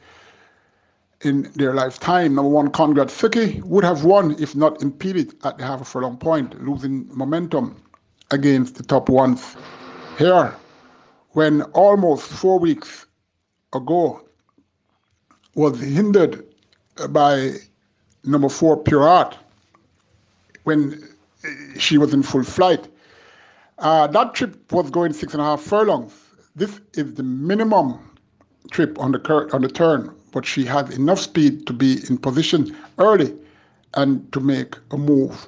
in 1.22 1.52
their 1.56 1.74
lifetime. 1.74 2.36
Number 2.36 2.50
one, 2.50 2.72
Conrad 2.72 3.08
Suki 3.08 3.62
would 3.64 3.84
have 3.84 4.04
won 4.04 4.36
if 4.42 4.56
not 4.56 4.82
impeded 4.82 5.34
at 5.44 5.58
the 5.58 5.66
half 5.66 5.82
a 5.82 5.86
furlong 5.86 6.18
point, 6.18 6.62
losing 6.64 7.08
momentum 7.16 7.82
against 8.32 8.76
the 8.76 8.84
top 8.84 9.10
ones 9.10 9.56
here 10.18 10.56
when 11.32 11.62
almost 11.74 12.24
four 12.24 12.60
weeks 12.60 13.06
ago 13.74 14.22
was 15.54 15.80
hindered 15.80 16.46
by 17.10 17.52
number 18.24 18.50
four, 18.50 18.78
Pure 18.78 19.08
Art, 19.08 19.38
when 20.64 21.08
she 21.78 21.98
was 21.98 22.14
in 22.14 22.24
full 22.24 22.44
flight. 22.44 22.88
Uh, 23.80 24.08
that 24.08 24.34
trip 24.34 24.72
was 24.72 24.90
going 24.90 25.12
six 25.14 25.34
and 25.34 25.42
a 25.42 25.46
half 25.46 25.62
furlongs. 25.62 26.14
This 26.56 26.80
is 26.94 27.16
the 27.16 27.24
minimum 27.24 28.00
trip 28.72 28.98
on 29.00 29.12
the 29.12 29.20
cur- 29.20 29.50
on 29.52 29.62
the 29.62 29.68
turn 29.68 30.16
but 30.36 30.46
she 30.46 30.66
had 30.66 30.92
enough 30.92 31.20
speed 31.20 31.66
to 31.66 31.72
be 31.72 32.04
in 32.10 32.18
position 32.18 32.76
early 33.00 33.34
and 33.94 34.30
to 34.34 34.42
make 34.42 34.76
a 34.92 34.98
move 34.98 35.48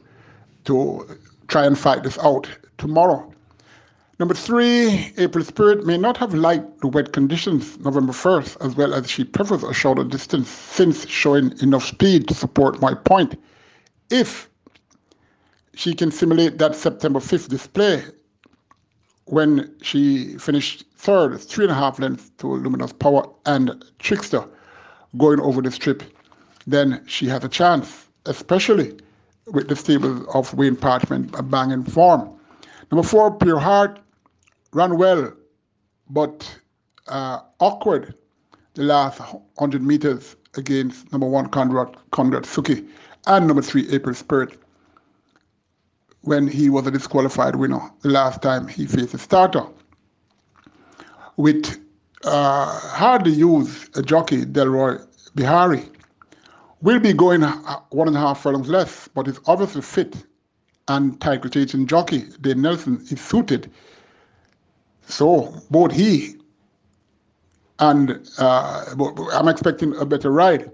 to 0.64 1.06
try 1.50 1.66
and 1.66 1.78
fight 1.78 2.04
this 2.04 2.18
out 2.20 2.48
tomorrow. 2.78 3.30
Number 4.18 4.34
three, 4.34 5.12
April 5.18 5.44
Spirit 5.44 5.86
may 5.86 5.98
not 5.98 6.16
have 6.16 6.34
liked 6.34 6.80
the 6.80 6.88
wet 6.88 7.12
conditions 7.12 7.78
November 7.80 8.14
1st, 8.14 8.66
as 8.66 8.78
well 8.78 8.94
as 8.94 9.12
she 9.12 9.26
prefers 9.26 9.62
a 9.62 9.74
shorter 9.74 10.06
distance 10.06 10.48
since 10.48 11.06
showing 11.06 11.54
enough 11.62 11.84
speed 11.84 12.30
to 12.30 12.34
support 12.34 12.82
my 12.82 12.94
point. 12.94 13.38
If 14.10 14.50
she 15.76 15.94
can 15.94 16.12
simulate 16.12 16.60
that 16.60 16.76
September 16.76 17.20
5th 17.20 17.50
display 17.50 18.06
when 19.26 19.70
she 19.82 20.38
finished 20.38 20.86
third, 20.96 21.42
three 21.42 21.66
and 21.66 21.74
a 21.74 21.76
half 21.76 22.00
lengths 22.00 22.32
to 22.38 22.48
Luminous 22.48 22.94
Power 22.94 23.30
and 23.46 23.84
Trickster, 24.00 24.48
going 25.16 25.40
over 25.40 25.62
the 25.62 25.72
strip, 25.72 26.04
then 26.66 27.04
she 27.08 27.28
has 27.28 27.44
a 27.44 27.50
chance, 27.50 28.08
especially 28.26 28.98
with 29.48 29.70
the 29.70 29.76
stable 29.76 30.30
of 30.32 30.54
Wayne 30.54 30.76
Parchment 30.76 31.34
a 31.38 31.44
banging 31.44 31.84
form. 31.84 32.30
Number 32.92 33.08
four, 33.08 33.36
Pure 33.38 33.60
Heart 33.60 34.00
ran 34.74 34.98
well, 34.98 35.32
but 36.10 36.60
uh, 37.08 37.40
awkward 37.60 38.14
the 38.74 38.84
last 38.84 39.20
100 39.20 39.82
meters 39.82 40.36
against 40.56 41.12
number 41.12 41.28
one, 41.28 41.48
Conrad, 41.48 41.96
Conrad 42.12 42.44
Suki, 42.44 42.88
and 43.26 43.48
number 43.48 43.62
three, 43.62 43.90
April 43.90 44.14
Spirit, 44.14 44.58
when 46.22 46.48
he 46.48 46.70
was 46.70 46.86
a 46.88 46.92
disqualified 46.92 47.56
winner 47.56 47.80
the 48.02 48.10
last 48.10 48.42
time 48.42 48.68
he 48.68 48.86
faced 48.86 49.14
a 49.14 49.18
starter. 49.18 49.64
With 51.38 51.80
uh, 52.26 52.80
how 52.80 53.12
hardly 53.12 53.32
use 53.32 53.90
a 53.96 54.02
jockey, 54.02 54.46
Delroy 54.46 55.06
Bihari, 55.36 55.84
will 56.82 57.00
be 57.00 57.14
going 57.14 57.42
one 57.42 58.08
and 58.08 58.18
a 58.18 58.20
half 58.20 58.42
furlongs 58.42 58.70
less, 58.70 59.08
but 59.08 59.28
is 59.28 59.40
obviously 59.46 59.82
fit 59.82 60.26
and 60.88 61.20
title 61.20 61.50
chasing 61.50 61.86
jockey, 61.86 62.24
Dane 62.42 62.62
Nelson, 62.62 63.04
is 63.10 63.20
suited. 63.20 63.72
So 65.08 65.54
both 65.70 65.92
he 65.92 66.36
and 67.80 68.28
uh, 68.40 68.86
I'm 69.34 69.48
expecting 69.48 69.96
a 69.98 70.06
better 70.06 70.32
ride. 70.32 70.72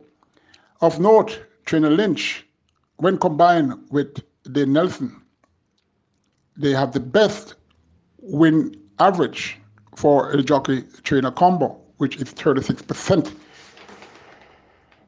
Of 0.81 0.99
note, 0.99 1.45
Trainer 1.65 1.89
Lynch, 1.89 2.45
when 2.97 3.17
combined 3.17 3.73
with 3.89 4.21
Dane 4.51 4.73
Nelson, 4.73 5.21
they 6.55 6.71
have 6.71 6.91
the 6.91 6.99
best 6.99 7.55
win 8.19 8.75
average 8.99 9.57
for 9.95 10.31
a 10.31 10.41
jockey 10.41 10.83
trainer 11.03 11.31
combo, 11.31 11.79
which 11.97 12.17
is 12.17 12.33
36%. 12.33 13.33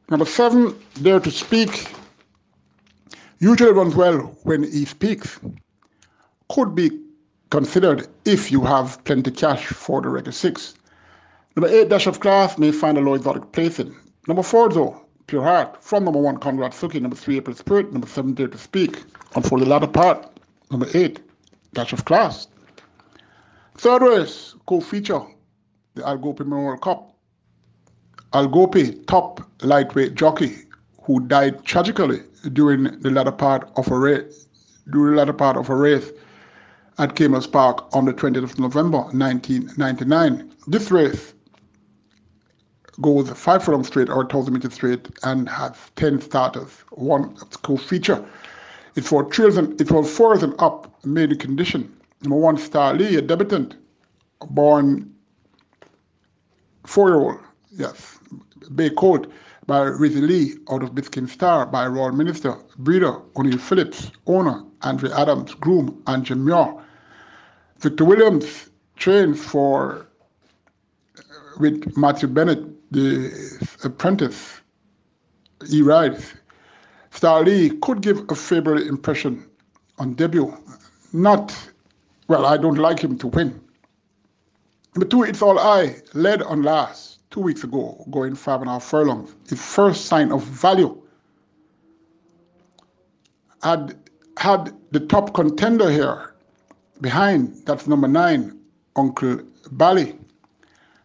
Number 0.08 0.26
seven, 0.26 0.78
dare 1.02 1.20
to 1.20 1.30
speak. 1.30 1.92
Usually 3.38 3.72
runs 3.72 3.94
well 3.96 4.18
when 4.44 4.62
he 4.62 4.84
speaks. 4.84 5.38
Could 6.48 6.74
be 6.74 6.90
considered 7.50 8.06
if 8.24 8.52
you 8.52 8.62
have 8.62 9.02
plenty 9.04 9.30
cash 9.30 9.66
for 9.66 10.00
the 10.00 10.08
regular 10.08 10.32
six. 10.32 10.74
Number 11.56 11.68
eight, 11.68 11.88
Dash 11.88 12.06
of 12.06 12.20
Class 12.20 12.58
may 12.58 12.70
find 12.70 12.98
a 12.98 13.00
low 13.00 13.14
exotic 13.14 13.50
placing. 13.52 13.96
Number 14.28 14.42
four, 14.42 14.68
though, 14.68 15.00
Pure 15.26 15.42
Heart. 15.42 15.82
From 15.82 16.04
number 16.04 16.20
one, 16.20 16.36
Conrad 16.36 16.72
Suki. 16.72 17.00
Number 17.00 17.16
three, 17.16 17.38
April 17.38 17.56
Spirit. 17.56 17.92
Number 17.92 18.06
seven, 18.06 18.34
Dare 18.34 18.48
to 18.48 18.58
Speak. 18.58 19.02
And 19.34 19.44
for 19.44 19.58
the 19.58 19.66
latter 19.66 19.86
part, 19.86 20.38
number 20.70 20.86
eight, 20.94 21.20
Dash 21.74 21.92
of 21.92 22.04
Class. 22.04 22.46
Third 23.78 24.00
race, 24.00 24.54
co-feature, 24.66 25.20
the 25.94 26.02
Algope 26.02 26.38
Memorial 26.40 26.78
Cup. 26.78 27.14
Algope, 28.32 29.06
top 29.06 29.40
lightweight 29.62 30.14
jockey, 30.14 30.62
who 31.02 31.20
died 31.20 31.62
tragically 31.62 32.22
during 32.54 32.84
the 33.00 33.10
latter 33.10 33.32
part 33.32 33.70
of 33.76 33.90
a 33.90 33.98
race, 33.98 34.46
during 34.90 35.12
the 35.14 35.18
latter 35.18 35.34
part 35.34 35.58
of 35.58 35.68
a 35.68 35.76
race 35.76 36.10
at 36.98 37.14
Caymanas 37.16 37.50
Park 37.50 37.94
on 37.94 38.06
the 38.06 38.14
20th 38.14 38.44
of 38.44 38.58
November 38.58 38.98
1999. 39.12 40.52
This 40.66 40.90
race 40.90 41.34
goes 43.02 43.28
five 43.30 43.62
furlong 43.62 43.84
straight 43.84 44.08
or 44.08 44.16
1,000 44.16 44.54
meters 44.54 44.72
straight 44.72 45.06
and 45.22 45.50
has 45.50 45.76
10 45.96 46.22
starters, 46.22 46.70
one 46.92 47.36
co-feature. 47.62 48.24
It's 48.94 49.08
for 49.08 49.24
trails 49.24 49.58
and 49.58 49.78
it 49.78 49.90
was 49.90 50.10
fours 50.16 50.42
and 50.42 50.54
up, 50.58 51.04
made 51.04 51.38
condition. 51.38 51.95
Number 52.22 52.36
one, 52.36 52.56
Star 52.56 52.94
Lee, 52.94 53.16
a 53.16 53.22
debutant, 53.22 53.76
born 54.50 55.12
four-year-old, 56.84 57.40
yes, 57.70 58.18
Bay 58.74 58.90
Code 58.90 59.30
by 59.66 59.80
Rizzy 59.80 60.26
Lee 60.26 60.54
out 60.70 60.82
of 60.82 60.92
Biscayne 60.92 61.28
Star 61.28 61.66
by 61.66 61.86
Royal 61.86 62.12
Minister, 62.12 62.56
breeder 62.78 63.20
O'Neill 63.36 63.58
Phillips, 63.58 64.10
owner 64.26 64.62
Andre 64.82 65.10
Adams, 65.10 65.54
groom 65.54 66.02
and 66.06 66.24
Jim 66.24 66.44
Muir. 66.44 66.82
Victor 67.78 68.04
Williams 68.04 68.70
trains 68.96 69.44
for 69.44 70.06
uh, 71.18 71.22
with 71.58 71.96
Matthew 71.96 72.28
Bennett 72.28 72.64
the 72.90 73.32
apprentice, 73.84 74.60
he 75.68 75.82
rides. 75.82 76.34
Star 77.10 77.42
Lee 77.42 77.70
could 77.82 78.00
give 78.02 78.24
a 78.30 78.34
favorable 78.34 78.86
impression 78.86 79.44
on 79.98 80.14
debut. 80.14 80.54
Not, 81.12 81.54
well, 82.28 82.46
I 82.46 82.56
don't 82.56 82.78
like 82.78 83.00
him 83.00 83.18
to 83.18 83.28
win. 83.28 83.60
Number 84.94 85.06
two, 85.06 85.22
It's 85.24 85.42
All 85.42 85.58
I, 85.58 85.96
led 86.14 86.42
on 86.42 86.62
last 86.62 87.20
two 87.30 87.40
weeks 87.40 87.64
ago, 87.64 88.04
going 88.10 88.34
five 88.34 88.60
and 88.60 88.68
a 88.70 88.74
half 88.74 88.84
furlongs. 88.84 89.34
The 89.48 89.56
first 89.56 90.06
sign 90.06 90.32
of 90.32 90.42
value. 90.42 91.02
Had, 93.62 93.96
had 94.38 94.72
the 94.92 95.00
top 95.00 95.34
contender 95.34 95.90
here 95.90 96.34
behind, 97.00 97.62
that's 97.66 97.86
number 97.86 98.08
nine, 98.08 98.58
Uncle 98.96 99.40
Bally. 99.72 100.18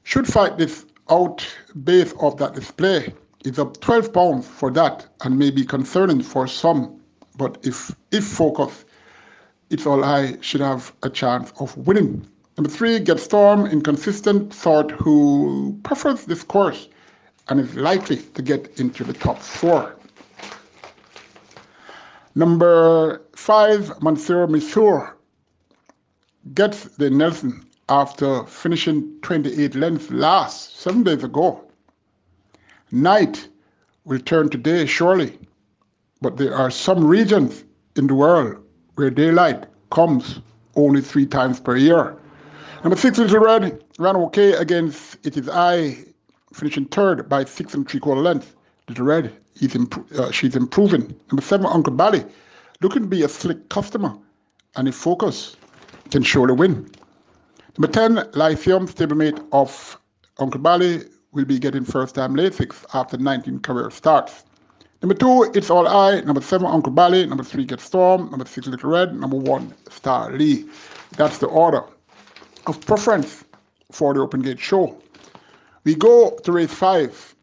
Should 0.03 0.27
fight 0.27 0.57
this 0.57 0.85
out 1.09 1.45
base 1.83 2.13
of 2.19 2.37
that 2.37 2.53
display. 2.53 3.13
It's 3.43 3.59
up 3.59 3.79
12 3.81 4.13
pounds 4.13 4.47
for 4.47 4.71
that 4.71 5.07
and 5.23 5.37
may 5.37 5.51
be 5.51 5.65
concerning 5.65 6.21
for 6.21 6.47
some. 6.47 7.01
But 7.37 7.57
if 7.63 7.93
if 8.11 8.25
focus, 8.25 8.85
all 9.85 10.03
I 10.03 10.37
should 10.41 10.59
have 10.59 10.93
a 11.01 11.09
chance 11.09 11.53
of 11.59 11.75
winning. 11.77 12.27
Number 12.57 12.69
three, 12.69 12.99
Get 12.99 13.19
Storm, 13.19 13.65
inconsistent 13.65 14.53
sort 14.53 14.91
who 14.91 15.79
prefers 15.83 16.25
this 16.25 16.43
course 16.43 16.89
and 17.47 17.59
is 17.59 17.73
likely 17.75 18.17
to 18.17 18.41
get 18.41 18.79
into 18.79 19.05
the 19.05 19.13
top 19.13 19.39
four. 19.39 19.95
Number 22.35 23.21
five, 23.35 24.01
Monsieur 24.01 24.45
Missour 24.47 25.15
gets 26.53 26.83
the 26.97 27.09
Nelson 27.09 27.65
after 27.87 28.43
finishing 28.45 29.19
28 29.21 29.75
lengths 29.75 30.11
last, 30.11 30.79
seven 30.79 31.03
days 31.03 31.23
ago. 31.23 31.63
Night 32.91 33.47
will 34.03 34.19
turn 34.19 34.49
to 34.49 34.57
day, 34.57 34.85
surely, 34.85 35.39
but 36.21 36.37
there 36.37 36.53
are 36.53 36.71
some 36.71 37.05
regions 37.05 37.63
in 37.95 38.07
the 38.07 38.15
world 38.15 38.60
where 38.95 39.09
daylight 39.09 39.65
comes 39.89 40.39
only 40.75 41.01
three 41.01 41.25
times 41.25 41.59
per 41.59 41.75
year. 41.75 42.15
Number 42.83 42.97
six, 42.97 43.17
Little 43.17 43.39
Red, 43.39 43.83
ran 43.99 44.15
okay 44.15 44.53
against 44.53 45.17
It 45.25 45.37
Is 45.37 45.47
I, 45.49 46.03
finishing 46.53 46.85
third 46.85 47.29
by 47.29 47.45
six 47.45 47.73
and 47.73 47.87
three 47.87 47.99
quarter 47.99 48.21
lengths. 48.21 48.53
Little 48.87 49.05
Red, 49.05 49.31
he's 49.59 49.75
imp- 49.75 50.11
uh, 50.17 50.31
she's 50.31 50.55
improving. 50.55 51.15
Number 51.31 51.43
seven, 51.43 51.67
Uncle 51.67 51.93
Bally, 51.93 52.25
looking 52.81 53.03
to 53.03 53.07
be 53.07 53.23
a 53.23 53.29
slick 53.29 53.69
customer, 53.69 54.17
and 54.75 54.87
if 54.87 54.95
focus, 54.95 55.55
can 56.09 56.23
surely 56.23 56.53
win. 56.53 56.89
Number 57.77 57.91
10, 57.93 58.31
Lyceum, 58.33 58.87
stablemate 58.87 59.41
of 59.53 59.97
Uncle 60.39 60.59
Bally, 60.59 61.03
will 61.31 61.45
be 61.45 61.57
getting 61.57 61.85
first 61.85 62.15
time 62.15 62.35
Lasix 62.35 62.83
after 62.93 63.17
19 63.17 63.59
career 63.59 63.89
starts. 63.89 64.43
Number 65.01 65.15
two, 65.15 65.51
It's 65.55 65.71
All 65.71 65.87
I. 65.87 66.21
Number 66.21 66.41
seven, 66.41 66.67
Uncle 66.67 66.91
Bally. 66.91 67.25
Number 67.25 67.43
three, 67.43 67.65
Get 67.65 67.79
Storm. 67.79 68.29
Number 68.29 68.45
six, 68.45 68.67
Little 68.67 68.91
Red. 68.91 69.15
Number 69.15 69.37
one, 69.37 69.73
Star 69.89 70.31
Lee. 70.31 70.65
That's 71.17 71.39
the 71.39 71.47
order 71.47 71.83
of 72.67 72.79
preference 72.85 73.43
for 73.91 74.13
the 74.13 74.19
Open 74.19 74.41
Gate 74.43 74.59
show. 74.59 75.01
We 75.85 75.95
go 75.95 76.37
to 76.43 76.51
race 76.51 76.73
five. 76.73 77.35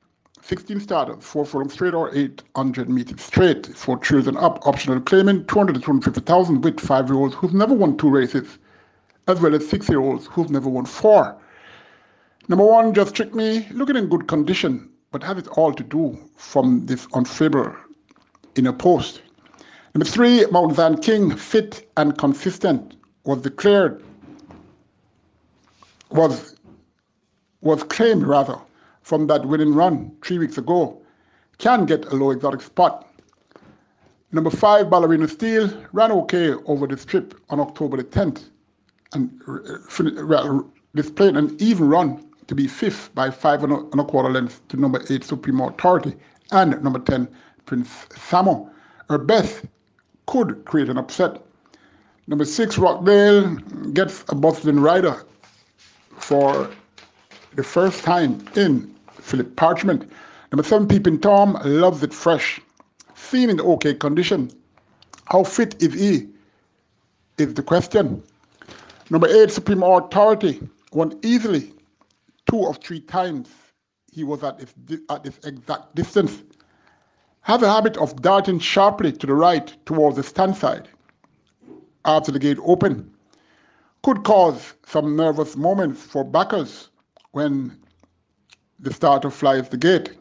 16 0.43 0.81
starters, 0.81 1.23
four 1.23 1.45
furlong 1.45 1.69
straight 1.69 1.93
or 1.93 2.15
800 2.15 2.89
meters 2.89 3.21
straight. 3.21 3.67
For 3.67 3.99
children 3.99 4.39
up, 4.39 4.67
optional 4.67 4.99
claiming 5.01 5.45
200 5.45 5.75
to 5.75 5.81
250,000 5.81 6.63
with 6.63 6.81
five 6.81 7.09
year 7.09 7.19
olds 7.19 7.35
who've 7.35 7.53
never 7.53 7.75
won 7.75 7.99
two 7.99 8.09
races 8.09 8.57
as 9.27 9.41
well 9.41 9.55
as 9.55 9.69
six 9.69 9.91
year 9.91 10.01
olds 10.01 10.27
who've 10.29 10.49
never 10.49 10.71
won 10.71 10.87
four. 10.87 11.37
Number 12.49 12.65
one, 12.65 12.95
Just 12.95 13.15
Trick 13.15 13.35
Me, 13.35 13.69
looking 13.73 13.97
in 13.97 14.09
good 14.09 14.27
condition, 14.27 14.89
but 15.11 15.23
have 15.23 15.39
it 15.39 15.49
all 15.49 15.73
to 15.73 15.83
do 15.83 16.19
from 16.37 16.87
this 16.87 17.07
unfavorable 17.15 17.77
inner 18.57 18.73
post. 18.73 19.23
Number 19.95 20.05
three, 20.05 20.45
Mount 20.47 20.77
Zion 20.77 20.99
King, 20.99 21.35
fit 21.35 21.91
and 21.97 22.17
consistent, 22.19 22.97
was 23.25 23.41
declared, 23.43 24.03
was, 26.11 26.57
was 27.61 27.83
claimed 27.85 28.25
rather, 28.25 28.59
from 29.03 29.27
that 29.29 29.47
winning 29.47 29.75
run 29.75 30.15
three 30.23 30.39
weeks 30.39 30.59
ago, 30.59 31.01
can 31.57 31.87
get 31.87 32.05
a 32.07 32.15
low 32.15 32.31
exotic 32.31 32.61
spot. 32.61 33.09
Number 34.31 34.51
five, 34.51 34.91
Ballerina 34.91 35.27
Steel, 35.27 35.73
ran 35.93 36.13
okay 36.13 36.53
over 36.67 36.87
this 36.87 37.05
trip 37.05 37.35
on 37.49 37.61
October 37.61 37.97
the 37.97 38.05
10th 38.05 38.51
and 39.15 39.41
uh, 39.49 40.63
displayed 40.95 41.37
an 41.37 41.57
even 41.59 41.89
run 41.89 42.28
to 42.49 42.55
be 42.55 42.67
fifth 42.67 43.15
by 43.15 43.31
five 43.31 43.63
and 43.63 43.73
a, 43.73 44.05
quarter 44.05 44.31
lengths 44.31 44.61
to 44.69 44.77
number 44.77 45.05
eight 45.11 45.23
Supreme 45.23 45.61
Authority 45.61 46.15
and 46.51 46.83
number 46.83 46.99
10 46.99 47.29
Prince 47.67 48.07
Samo. 48.09 48.71
Her 49.09 49.19
best 49.19 49.65
could 50.27 50.65
create 50.65 50.89
an 50.89 50.99
upset. 50.99 51.43
Number 52.27 52.45
six 52.45 52.79
Rockdale 52.79 53.55
gets 53.93 54.25
a 54.31 54.35
Boston 54.35 54.81
rider 54.81 55.25
for 56.17 56.71
the 57.55 57.63
first 57.63 58.03
time 58.03 58.45
in 58.57 58.95
Philip 59.21 59.55
Parchment. 59.57 60.11
Number 60.51 60.63
seven 60.63 60.89
Peeping 60.89 61.21
Tom 61.21 61.59
loves 61.65 62.03
it 62.03 62.15
fresh, 62.15 62.61
seen 63.15 63.51
in 63.51 63.61
okay 63.61 63.95
condition. 63.95 64.51
How 65.27 65.45
fit 65.45 65.83
is 65.83 65.95
he? 65.95 66.29
Is 67.37 67.55
the 67.55 67.63
question. 67.63 68.23
Number 69.11 69.29
eight, 69.29 69.51
Supreme 69.51 69.83
Authority 69.83 70.61
won 70.93 71.19
easily 71.23 71.73
two 72.49 72.57
or 72.57 72.75
three 72.75 73.01
times 73.01 73.49
he 74.11 74.25
was 74.25 74.43
at 74.43 74.59
this, 74.59 75.01
at 75.11 75.23
this 75.25 75.39
exact 75.45 75.95
distance. 75.95 76.43
Have 77.43 77.63
a 77.63 77.73
habit 77.73 77.97
of 77.97 78.21
darting 78.21 78.59
sharply 78.59 79.13
to 79.13 79.27
the 79.27 79.35
right 79.35 79.75
towards 79.87 80.17
the 80.17 80.23
stand 80.23 80.57
side 80.57 80.89
after 82.05 82.33
the 82.33 82.39
gate 82.39 82.59
open. 82.65 83.11
Could 84.03 84.25
cause 84.25 84.75
some 84.87 85.17
nervous 85.17 85.57
moments 85.57 86.03
for 86.03 86.25
backers 86.25 86.89
when 87.33 87.79
the 88.79 88.93
starter 88.93 89.31
flies 89.31 89.69
the 89.69 89.77
gate. 89.77 90.17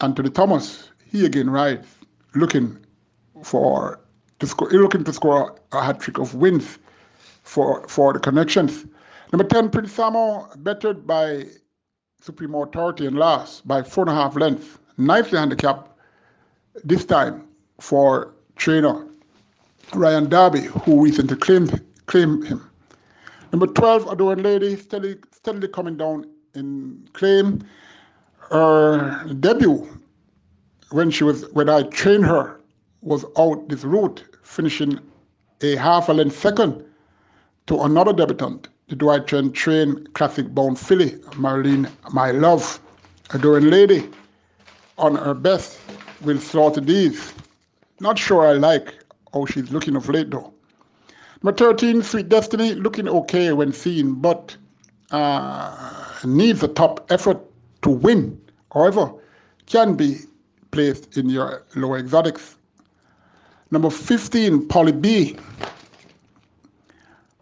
Anthony 0.00 0.30
Thomas, 0.30 0.88
he 1.04 1.24
again 1.24 1.50
rides, 1.50 1.86
looking 2.34 2.78
for 3.42 4.00
to 4.40 4.46
score, 4.46 4.68
looking 4.70 5.04
to 5.04 5.12
score 5.12 5.56
a 5.72 5.84
hat 5.84 6.00
trick 6.00 6.18
of 6.18 6.34
wins 6.34 6.78
for, 7.42 7.86
for 7.88 8.12
the 8.12 8.18
connections. 8.18 8.86
Number 9.34 9.48
10, 9.48 9.70
Prince 9.70 9.96
Samo, 9.96 10.46
bettered 10.62 11.08
by 11.08 11.46
Supreme 12.20 12.54
Authority 12.54 13.06
and 13.06 13.18
last 13.18 13.66
by 13.66 13.82
four 13.82 14.04
and 14.04 14.12
a 14.12 14.14
half 14.14 14.36
lengths. 14.36 14.78
Nicely 14.96 15.36
handicapped 15.36 15.90
this 16.84 17.04
time 17.04 17.48
for 17.80 18.32
trainer 18.54 19.04
Ryan 19.92 20.28
Darby, 20.28 20.60
who 20.60 21.02
recently 21.02 21.36
claimed, 21.36 21.84
claimed 22.06 22.46
him. 22.46 22.70
Number 23.50 23.66
12, 23.66 24.06
Adoring 24.06 24.44
Lady, 24.44 24.76
steadily, 24.76 25.16
steadily 25.32 25.66
coming 25.66 25.96
down 25.96 26.30
in 26.54 27.08
claim. 27.12 27.66
Her 28.36 29.24
debut, 29.40 29.98
when 30.92 31.10
she 31.10 31.24
was 31.24 31.50
when 31.54 31.68
I 31.68 31.82
trained 31.82 32.24
her, 32.26 32.60
was 33.00 33.24
out 33.36 33.68
this 33.68 33.82
route, 33.82 34.22
finishing 34.44 35.00
a 35.60 35.74
half 35.74 36.08
a 36.08 36.12
length 36.12 36.38
second 36.38 36.84
to 37.66 37.80
another 37.80 38.12
debutant, 38.12 38.68
the 38.88 38.96
Dwight 38.96 39.26
Trent 39.26 39.54
Train 39.54 40.06
Classic 40.14 40.46
Bound 40.54 40.78
filly, 40.78 41.12
Marlene 41.40 41.90
My 42.12 42.30
Love, 42.30 42.80
adoring 43.30 43.70
lady, 43.70 44.08
on 44.98 45.14
her 45.16 45.34
best 45.34 45.78
will 46.20 46.38
slaughter 46.38 46.80
these. 46.80 47.32
Not 48.00 48.18
sure 48.18 48.46
I 48.46 48.52
like 48.52 48.94
how 49.32 49.46
she's 49.46 49.70
looking 49.70 49.96
of 49.96 50.08
late 50.08 50.30
though. 50.30 50.52
Number 51.42 51.56
13, 51.56 52.02
Sweet 52.02 52.28
Destiny, 52.28 52.74
looking 52.74 53.08
okay 53.08 53.52
when 53.52 53.72
seen, 53.72 54.14
but 54.14 54.56
uh, 55.10 56.14
needs 56.24 56.62
a 56.62 56.68
top 56.68 57.10
effort 57.10 57.38
to 57.82 57.90
win. 57.90 58.40
However, 58.72 59.12
can 59.66 59.94
be 59.94 60.20
placed 60.70 61.16
in 61.16 61.28
your 61.28 61.64
lower 61.76 61.98
exotics. 61.98 62.56
Number 63.70 63.90
15, 63.90 64.68
Polly 64.68 64.92
B, 64.92 65.36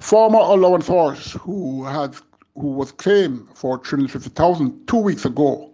Former 0.03 0.41
allowance 0.41 0.89
horse 0.89 1.33
who 1.35 1.85
had 1.85 2.17
who 2.57 2.73
was 2.73 2.91
claimed 2.91 3.47
for 3.55 3.79
350,000 3.79 4.89
two 4.89 4.97
weeks 4.97 5.25
ago 5.25 5.71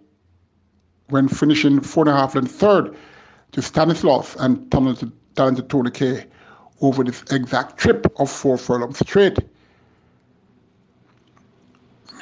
when 1.07 1.27
finishing 1.27 1.81
four 1.81 2.03
and 2.07 2.15
a 2.15 2.15
half 2.15 2.35
and 2.35 2.49
third 2.49 2.95
to 3.53 3.61
Stanislaus 3.63 4.35
and 4.35 4.71
talented, 4.71 5.11
talented 5.35 5.67
Tony 5.67 5.89
K 5.89 6.27
over 6.79 7.03
this 7.03 7.23
exact 7.31 7.79
trip 7.79 8.05
of 8.19 8.29
four 8.29 8.59
furlongs 8.59 8.99
straight. 8.99 9.39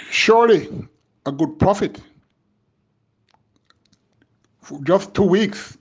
Surely 0.10 0.70
a 1.26 1.32
good 1.34 1.60
profit. 1.60 2.00
For 4.62 4.82
just 4.84 5.14
two 5.14 5.28
weeks, 5.28 5.78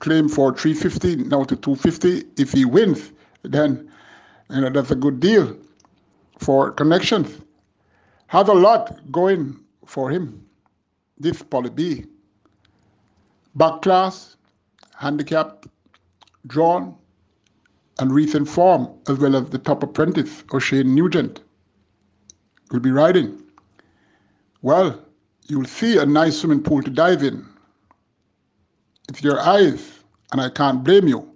claim 0.00 0.28
for 0.28 0.52
350 0.52 1.28
now 1.28 1.44
to 1.44 1.54
250. 1.54 2.24
If 2.36 2.50
he 2.50 2.64
wins, 2.64 3.12
then 3.44 3.91
you 4.50 4.60
know, 4.60 4.70
that's 4.70 4.90
a 4.90 4.96
good 4.96 5.20
deal 5.20 5.56
for 6.38 6.70
connections. 6.72 7.40
Has 8.26 8.48
a 8.48 8.54
lot 8.54 9.00
going 9.12 9.60
for 9.86 10.10
him. 10.10 10.46
this 11.18 11.42
Polly 11.42 11.70
B. 11.70 12.04
Back 13.54 13.82
class, 13.82 14.36
handicapped, 14.98 15.68
drawn, 16.46 16.96
and 17.98 18.12
recent 18.12 18.48
form, 18.48 18.88
as 19.08 19.18
well 19.18 19.36
as 19.36 19.50
the 19.50 19.58
top 19.58 19.82
apprentice, 19.82 20.42
O'Shane 20.52 20.94
Nugent, 20.94 21.42
will 22.70 22.80
be 22.80 22.90
riding. 22.90 23.42
Well, 24.62 25.04
you'll 25.46 25.66
see 25.66 25.98
a 25.98 26.06
nice 26.06 26.38
swimming 26.38 26.62
pool 26.62 26.82
to 26.82 26.90
dive 26.90 27.22
in. 27.22 27.46
It's 29.08 29.22
your 29.22 29.38
eyes, 29.40 30.00
and 30.32 30.40
I 30.40 30.48
can't 30.48 30.82
blame 30.82 31.06
you. 31.06 31.28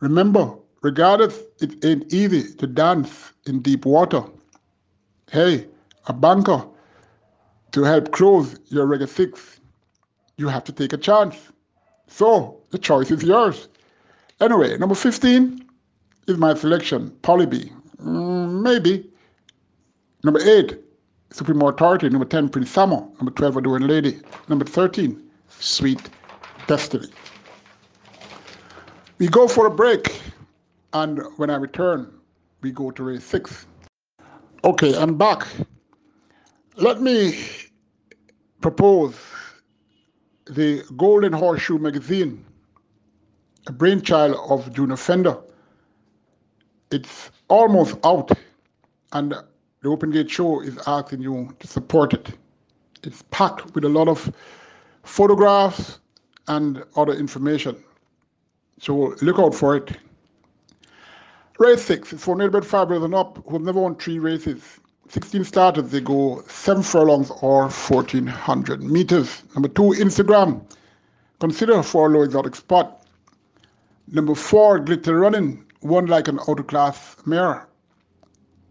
Remember, 0.00 0.54
regardless, 0.84 1.40
it 1.60 1.82
ain't 1.84 2.12
easy 2.12 2.54
to 2.54 2.66
dance 2.66 3.32
in 3.46 3.60
deep 3.62 3.86
water. 3.86 4.22
Hey, 5.32 5.66
a 6.06 6.12
banker, 6.12 6.62
to 7.72 7.82
help 7.82 8.12
close 8.12 8.60
your 8.68 8.86
Reggae 8.86 9.08
6, 9.08 9.60
you 10.36 10.46
have 10.46 10.62
to 10.64 10.72
take 10.72 10.92
a 10.92 10.98
chance. 10.98 11.36
So, 12.06 12.60
the 12.70 12.78
choice 12.78 13.10
is 13.10 13.22
yours. 13.22 13.68
Anyway, 14.40 14.76
number 14.76 14.94
15 14.94 15.64
is 16.28 16.36
my 16.36 16.54
selection, 16.54 17.10
Polly 17.22 17.46
B. 17.46 17.72
Mm, 18.02 18.62
maybe. 18.62 19.10
Number 20.22 20.40
8, 20.40 20.78
Supreme 21.30 21.62
Authority. 21.62 22.10
Number 22.10 22.26
10, 22.26 22.50
Prince 22.50 22.74
Samo. 22.74 23.08
Number 23.16 23.30
12, 23.30 23.56
Adoring 23.56 23.86
Lady. 23.86 24.20
Number 24.48 24.66
13, 24.66 25.20
Sweet 25.48 26.10
Destiny. 26.66 27.08
We 29.18 29.28
go 29.28 29.48
for 29.48 29.66
a 29.66 29.70
break, 29.70 30.20
and 30.94 31.20
when 31.36 31.50
I 31.50 31.56
return, 31.56 32.10
we 32.62 32.70
go 32.70 32.90
to 32.92 33.02
race 33.02 33.24
6. 33.24 33.66
Okay, 34.62 34.96
I'm 34.96 35.18
back. 35.18 35.46
Let 36.76 37.02
me 37.02 37.38
propose 38.60 39.14
the 40.46 40.82
Golden 40.96 41.32
Horseshoe 41.32 41.78
magazine, 41.78 42.44
a 43.66 43.72
brainchild 43.72 44.36
of 44.48 44.72
Juno 44.72 44.96
Fender. 44.96 45.36
It's 46.90 47.30
almost 47.48 47.96
out, 48.04 48.30
and 49.12 49.34
the 49.82 49.88
Open 49.88 50.10
Gate 50.10 50.30
Show 50.30 50.60
is 50.60 50.78
asking 50.86 51.20
you 51.20 51.54
to 51.58 51.66
support 51.66 52.14
it. 52.14 52.30
It's 53.02 53.22
packed 53.30 53.74
with 53.74 53.84
a 53.84 53.88
lot 53.88 54.08
of 54.08 54.32
photographs 55.02 55.98
and 56.48 56.84
other 56.96 57.12
information. 57.14 57.76
So 58.80 59.14
look 59.20 59.38
out 59.38 59.54
for 59.54 59.76
it. 59.76 59.90
Race 61.58 61.82
six 61.82 62.12
is 62.12 62.22
for 62.22 62.36
Nailbird 62.36 62.64
Fibers 62.64 63.02
and 63.02 63.14
up 63.14 63.42
who've 63.48 63.62
never 63.62 63.80
won 63.80 63.94
three 63.96 64.18
races 64.18 64.80
16 65.08 65.44
starters, 65.44 65.90
they 65.90 66.00
go 66.00 66.42
seven 66.48 66.82
furlongs 66.82 67.30
or 67.42 67.68
1400 67.68 68.82
meters. 68.82 69.42
Number 69.54 69.68
two, 69.68 69.94
Instagram. 69.98 70.62
Consider 71.40 71.82
for 71.82 72.06
a 72.06 72.10
low 72.10 72.22
exotic 72.22 72.56
spot. 72.56 73.06
Number 74.08 74.34
four, 74.34 74.78
Glitter 74.78 75.18
Running. 75.18 75.64
One 75.80 76.06
like 76.06 76.28
an 76.28 76.38
class 76.38 77.16
mare. 77.26 77.68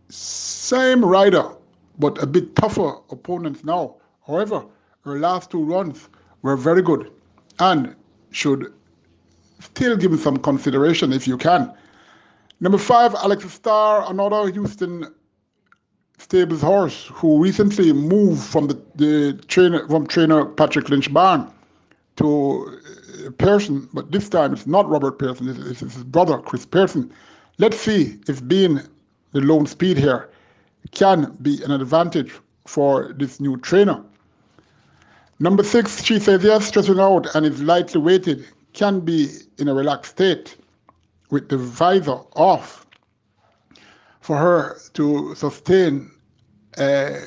Same 0.09 1.05
rider, 1.05 1.43
but 1.99 2.21
a 2.21 2.25
bit 2.25 2.55
tougher 2.55 2.95
opponents 3.11 3.63
now. 3.63 3.95
However, 4.25 4.65
her 5.05 5.19
last 5.19 5.51
two 5.51 5.63
runs 5.63 6.09
were 6.41 6.57
very 6.57 6.81
good 6.81 7.11
and 7.59 7.95
should 8.31 8.73
still 9.59 9.95
give 9.95 10.19
some 10.19 10.37
consideration 10.37 11.13
if 11.13 11.27
you 11.27 11.37
can. 11.37 11.71
Number 12.63 12.77
five, 12.77 13.13
Alex 13.15 13.51
Star, 13.51 14.09
another 14.09 14.49
Houston 14.49 15.13
Stables 16.17 16.61
horse 16.61 17.07
who 17.07 17.43
recently 17.43 17.91
moved 17.91 18.41
from 18.41 18.67
the, 18.67 18.81
the 18.95 19.33
trainer 19.49 19.85
from 19.89 20.07
trainer 20.07 20.45
Patrick 20.45 20.87
Lynch 20.87 21.11
Barn 21.11 21.51
to 22.15 22.79
uh, 23.27 23.31
Pearson, 23.31 23.89
but 23.91 24.13
this 24.13 24.29
time 24.29 24.53
it's 24.53 24.65
not 24.65 24.87
Robert 24.87 25.19
Pearson, 25.19 25.49
it's, 25.49 25.81
it's 25.81 25.93
his 25.93 26.05
brother 26.05 26.37
Chris 26.37 26.65
Pearson. 26.65 27.11
Let's 27.57 27.81
see 27.81 28.17
if 28.29 28.47
being 28.47 28.79
the 29.33 29.41
lone 29.41 29.65
speed 29.65 29.97
here 29.97 30.29
can 30.91 31.35
be 31.41 31.61
an 31.65 31.71
advantage 31.71 32.31
for 32.65 33.11
this 33.11 33.41
new 33.41 33.57
trainer. 33.57 34.01
Number 35.39 35.63
six, 35.63 36.01
she 36.01 36.17
says 36.17 36.45
yes, 36.45 36.67
stressing 36.67 37.01
out 37.01 37.27
and 37.35 37.45
is 37.45 37.61
lightly 37.61 37.99
weighted, 37.99 38.47
can 38.71 39.01
be 39.01 39.27
in 39.57 39.67
a 39.67 39.73
relaxed 39.73 40.11
state 40.11 40.55
with 41.33 41.49
the 41.49 41.57
visor 41.57 42.19
off 42.35 42.85
for 44.21 44.37
her 44.37 44.77
to 44.93 45.33
sustain 45.33 46.11
a 46.77 47.19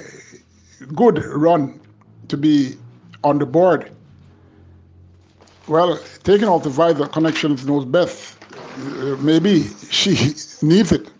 good 0.94 1.24
run 1.24 1.80
to 2.28 2.36
be 2.36 2.76
on 3.24 3.40
the 3.40 3.44
board. 3.44 3.90
Well, 5.66 5.98
taking 6.22 6.46
out 6.46 6.62
the 6.62 6.70
visor 6.70 7.06
connections 7.08 7.66
knows 7.66 7.84
best. 7.84 8.36
Uh, 8.54 9.16
maybe 9.18 9.64
she 9.90 10.12
needs 10.62 10.92
it. 10.92 11.10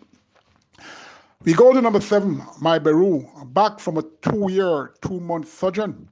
We 1.43 1.55
go 1.55 1.73
to 1.73 1.81
number 1.81 2.01
seven, 2.01 2.41
My 2.61 2.79
Beru, 2.79 3.27
back 3.47 3.81
from 3.81 3.99
a 3.99 4.03
two-year, 4.23 4.95
two-month 5.03 5.49
sojourn. 5.49 6.09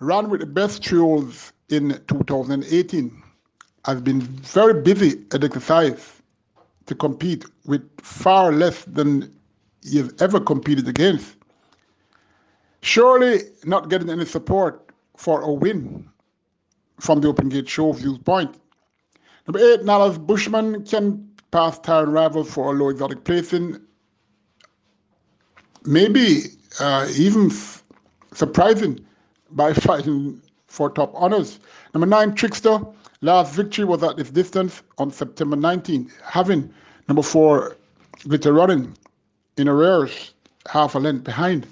Ran 0.00 0.30
with 0.30 0.40
the 0.40 0.46
best 0.46 0.82
trios 0.82 1.52
in 1.68 2.00
2018. 2.08 3.22
Has 3.86 4.00
been 4.00 4.20
very 4.20 4.82
busy 4.82 5.22
at 5.32 5.44
exercise 5.44 6.20
to 6.86 6.94
compete 6.96 7.44
with 7.66 7.88
far 8.00 8.50
less 8.50 8.84
than 8.84 9.32
he 9.84 9.98
has 9.98 10.12
ever 10.18 10.40
competed 10.40 10.88
against. 10.88 11.36
Surely 12.80 13.42
not 13.64 13.88
getting 13.88 14.10
any 14.10 14.24
support 14.24 14.90
for 15.16 15.40
a 15.42 15.52
win 15.52 16.08
from 16.98 17.20
the 17.20 17.28
Open 17.28 17.48
Gate 17.48 17.68
Show 17.68 17.92
viewpoint. 17.92 18.56
Number 19.46 19.60
eight, 19.60 19.82
Nalas 19.82 20.18
Bushman 20.18 20.84
can 20.84 21.28
pass 21.52 21.78
Tyron 21.78 22.12
Rival 22.12 22.42
for 22.42 22.74
a 22.74 22.76
low 22.76 22.88
exotic 22.88 23.22
placing. 23.22 23.80
Maybe 25.84 26.46
uh, 26.80 27.06
even 27.16 27.52
surprising 28.32 29.06
by 29.52 29.72
fighting 29.72 30.42
for 30.66 30.90
top 30.90 31.12
honors. 31.14 31.60
Number 31.94 32.06
nine, 32.06 32.34
Trickster. 32.34 32.80
Last 33.22 33.54
victory 33.54 33.84
was 33.84 34.02
at 34.02 34.16
this 34.16 34.30
distance 34.30 34.82
on 34.98 35.10
September 35.10 35.56
19, 35.56 36.12
having 36.22 36.72
number 37.08 37.22
four, 37.22 37.76
Glitter 38.28 38.52
Running 38.52 38.94
in 39.56 39.68
arrears, 39.68 40.34
half 40.68 40.94
a 40.94 40.98
length 40.98 41.24
behind. 41.24 41.66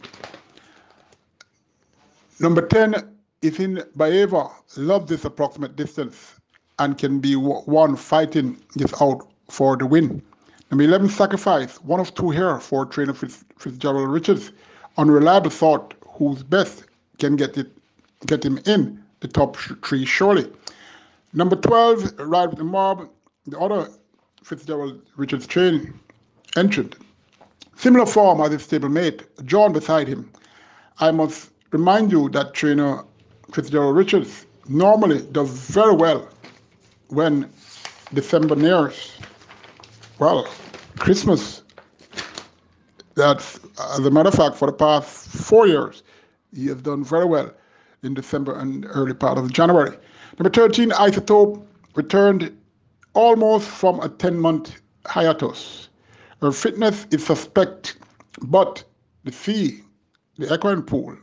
Number 2.40 2.66
10 2.66 2.94
is 3.42 3.60
in 3.60 3.76
Baeva, 3.96 4.50
love 4.76 5.06
this 5.06 5.24
approximate 5.24 5.76
distance 5.76 6.34
and 6.78 6.96
can 6.96 7.20
be 7.20 7.36
one 7.36 7.94
fighting 7.96 8.58
this 8.74 8.92
out 9.00 9.28
for 9.50 9.76
the 9.76 9.86
win. 9.86 10.22
Number 10.70 10.84
11, 10.84 11.10
Sacrifice, 11.10 11.76
one 11.82 12.00
of 12.00 12.14
two 12.14 12.30
here 12.30 12.58
for 12.58 12.86
trainer 12.86 13.12
Fitz, 13.12 13.44
Fitzgerald 13.58 14.08
Richards, 14.08 14.50
unreliable 14.96 15.50
thought 15.50 15.94
who's 16.08 16.42
best 16.42 16.84
can 17.18 17.36
get 17.36 17.58
it, 17.58 17.70
get 18.26 18.44
him 18.44 18.58
in 18.64 19.02
the 19.20 19.28
top 19.28 19.56
three 19.56 20.06
surely. 20.06 20.50
Number 21.36 21.56
12, 21.56 22.20
Ride 22.20 22.50
with 22.50 22.58
the 22.58 22.64
Mob, 22.64 23.08
the 23.46 23.58
other 23.58 23.88
Fitzgerald 24.44 25.02
Richards 25.16 25.48
train 25.48 25.98
entered. 26.56 26.94
Similar 27.74 28.06
form 28.06 28.40
as 28.40 28.52
his 28.52 28.64
stablemate, 28.64 29.24
John 29.44 29.72
beside 29.72 30.06
him. 30.06 30.30
I 31.00 31.10
must 31.10 31.50
remind 31.72 32.12
you 32.12 32.28
that 32.30 32.54
trainer 32.54 33.02
Fitzgerald 33.52 33.96
Richards 33.96 34.46
normally 34.68 35.22
does 35.32 35.50
very 35.50 35.96
well 35.96 36.28
when 37.08 37.50
December 38.12 38.54
nears. 38.54 39.18
Well, 40.20 40.46
Christmas, 40.98 41.62
that's, 43.16 43.58
as 43.96 44.06
a 44.06 44.10
matter 44.10 44.28
of 44.28 44.34
fact, 44.36 44.54
for 44.54 44.66
the 44.66 44.72
past 44.72 45.28
four 45.30 45.66
years, 45.66 46.04
he 46.54 46.66
has 46.68 46.80
done 46.80 47.02
very 47.02 47.24
well 47.24 47.50
in 48.04 48.14
December 48.14 48.56
and 48.56 48.86
early 48.90 49.14
part 49.14 49.36
of 49.36 49.52
January. 49.52 49.96
Number 50.38 50.50
13, 50.50 50.90
Isotope 50.90 51.64
returned 51.94 52.56
almost 53.12 53.68
from 53.68 54.00
a 54.00 54.08
10 54.08 54.38
month 54.40 54.80
hiatus. 55.06 55.88
Her 56.40 56.50
fitness 56.50 57.06
is 57.12 57.24
suspect, 57.24 57.96
but 58.42 58.82
the 59.22 59.30
sea, 59.30 59.82
the 60.36 60.52
equine 60.52 60.82
pool, 60.82 61.16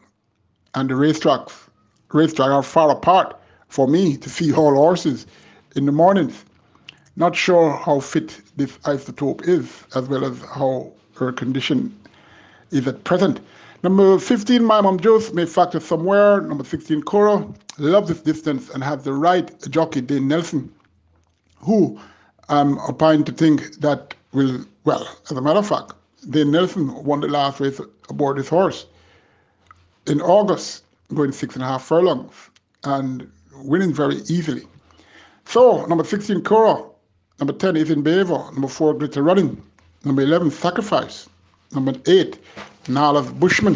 and 0.75 0.89
the 0.89 0.93
racetracks, 0.93 1.51
racetrack 2.13 2.49
are 2.49 2.63
far 2.63 2.89
apart 2.89 3.37
for 3.67 3.85
me 3.85 4.15
to 4.15 4.29
see 4.29 4.53
all 4.53 4.73
horses 4.75 5.27
in 5.75 5.85
the 5.85 5.91
mornings. 5.91 6.45
Not 7.17 7.35
sure 7.35 7.71
how 7.71 7.99
fit 7.99 8.41
this 8.55 8.77
isotope 8.79 9.45
is, 9.45 9.83
as 9.93 10.07
well 10.07 10.23
as 10.23 10.39
how 10.41 10.93
her 11.15 11.33
condition 11.33 11.93
is 12.71 12.87
at 12.87 13.03
present. 13.03 13.41
Number 13.83 14.17
15, 14.17 14.63
my 14.63 14.79
mom 14.79 14.99
Juice 14.99 15.33
may 15.33 15.45
factor 15.45 15.81
somewhere. 15.81 16.39
Number 16.39 16.63
16, 16.63 17.01
Cora 17.03 17.45
loves 17.81 18.09
this 18.09 18.21
distance 18.21 18.69
and 18.69 18.83
have 18.83 19.03
the 19.03 19.13
right 19.13 19.49
jockey, 19.69 20.01
Dane 20.01 20.27
Nelson, 20.27 20.71
who 21.57 21.99
I'm 22.49 22.77
opined 22.79 23.25
to 23.27 23.31
think 23.31 23.75
that 23.77 24.13
will, 24.33 24.65
well, 24.85 25.07
as 25.29 25.37
a 25.37 25.41
matter 25.41 25.59
of 25.59 25.67
fact, 25.67 25.93
Dane 26.29 26.51
Nelson 26.51 27.03
won 27.03 27.21
the 27.21 27.27
last 27.27 27.59
race 27.59 27.79
aboard 28.09 28.37
his 28.37 28.49
horse 28.49 28.85
in 30.07 30.21
August 30.21 30.83
going 31.13 31.31
six 31.31 31.55
and 31.55 31.63
a 31.63 31.67
half 31.67 31.83
furlongs 31.83 32.49
and 32.83 33.29
winning 33.63 33.93
very 33.93 34.15
easily. 34.27 34.63
So, 35.45 35.85
number 35.85 36.03
16, 36.03 36.43
Cora. 36.43 36.83
Number 37.39 37.53
10, 37.53 37.77
Ethan 37.77 38.01
Beaver. 38.03 38.51
Number 38.53 38.67
4, 38.67 38.93
Glitter 38.93 39.23
Running. 39.23 39.61
Number 40.05 40.21
11, 40.21 40.51
Sacrifice. 40.51 41.27
Number 41.73 41.93
8, 42.05 42.39
Nala's 42.87 43.31
Bushman. 43.31 43.75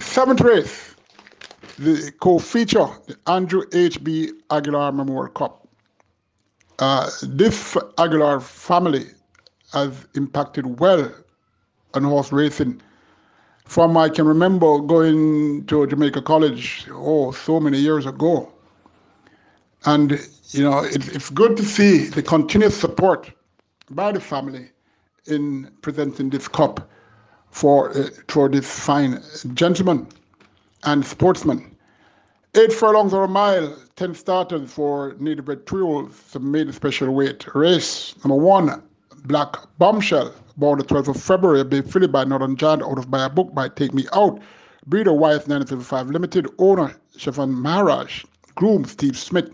Seventh 0.00 0.40
race, 0.40 0.93
the 1.78 2.12
co-feature, 2.20 2.86
the 3.06 3.16
Andrew 3.26 3.62
H.B. 3.72 4.32
Aguilar 4.50 4.92
Memorial 4.92 5.32
Cup. 5.32 5.68
Uh, 6.78 7.10
this 7.22 7.76
Aguilar 7.98 8.40
family 8.40 9.06
has 9.72 10.06
impacted 10.14 10.80
well 10.80 11.12
on 11.94 12.04
horse 12.04 12.32
racing 12.32 12.80
from 13.64 13.96
I 13.96 14.08
can 14.08 14.26
remember 14.26 14.78
going 14.80 15.64
to 15.66 15.86
Jamaica 15.86 16.22
College, 16.22 16.86
oh, 16.92 17.32
so 17.32 17.58
many 17.58 17.78
years 17.78 18.06
ago. 18.06 18.52
And, 19.86 20.12
you 20.50 20.62
know, 20.62 20.84
it, 20.84 21.14
it's 21.14 21.30
good 21.30 21.56
to 21.56 21.62
see 21.64 22.06
the 22.06 22.22
continuous 22.22 22.78
support 22.78 23.32
by 23.90 24.12
the 24.12 24.20
family 24.20 24.70
in 25.26 25.70
presenting 25.82 26.30
this 26.30 26.48
cup 26.48 26.88
for, 27.50 27.90
uh, 27.96 28.08
for 28.28 28.48
this 28.48 28.78
fine 28.80 29.22
gentleman 29.54 30.06
and 30.84 31.04
sportsman. 31.04 31.76
Eight 32.56 32.72
furlongs 32.72 33.12
or 33.12 33.24
a 33.24 33.28
mile, 33.28 33.76
10 33.96 34.14
starters 34.14 34.72
for 34.72 35.16
native 35.18 35.46
bred 35.46 35.66
trios, 35.66 36.36
made 36.40 36.68
a 36.68 36.72
special 36.72 37.10
weight 37.12 37.52
race. 37.54 38.14
Number 38.24 38.36
one, 38.36 38.82
Black 39.24 39.56
Bombshell, 39.78 40.32
born 40.56 40.78
the 40.78 40.84
12th 40.84 41.08
of 41.08 41.20
February, 41.20 41.64
Bay 41.64 41.82
Philly 41.82 42.06
by 42.06 42.24
Northern 42.24 42.56
Giant, 42.56 42.82
out 42.82 42.98
of 42.98 43.10
by 43.10 43.24
a 43.24 43.28
book 43.28 43.52
by 43.54 43.68
Take 43.68 43.92
Me 43.92 44.06
Out. 44.12 44.40
Breeder 44.86 45.14
Wyeth 45.14 45.48
955 45.48 46.10
Limited, 46.10 46.46
owner 46.58 46.94
Shefan 47.16 47.50
Maharaj, 47.50 48.24
groom 48.54 48.84
Steve 48.84 49.18
Smith. 49.18 49.50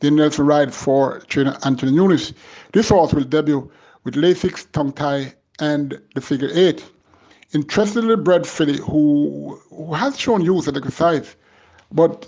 The 0.00 0.10
Nelson 0.10 0.44
ride 0.44 0.74
for 0.74 1.20
trainer 1.20 1.56
Anthony 1.64 1.92
Nunes. 1.92 2.32
This 2.72 2.88
horse 2.88 3.14
will 3.14 3.22
debut 3.22 3.70
with 4.04 4.14
Lasix, 4.14 4.70
tongue 4.72 4.92
tie, 4.92 5.32
and 5.60 6.00
the 6.14 6.20
figure 6.20 6.50
eight. 6.52 6.84
Interestingly 7.54 8.16
bred 8.16 8.46
filly 8.46 8.78
who, 8.78 9.60
who 9.68 9.92
has 9.92 10.18
shown 10.18 10.40
use 10.42 10.68
at 10.68 10.76
exercise, 10.76 11.36
but 11.90 12.26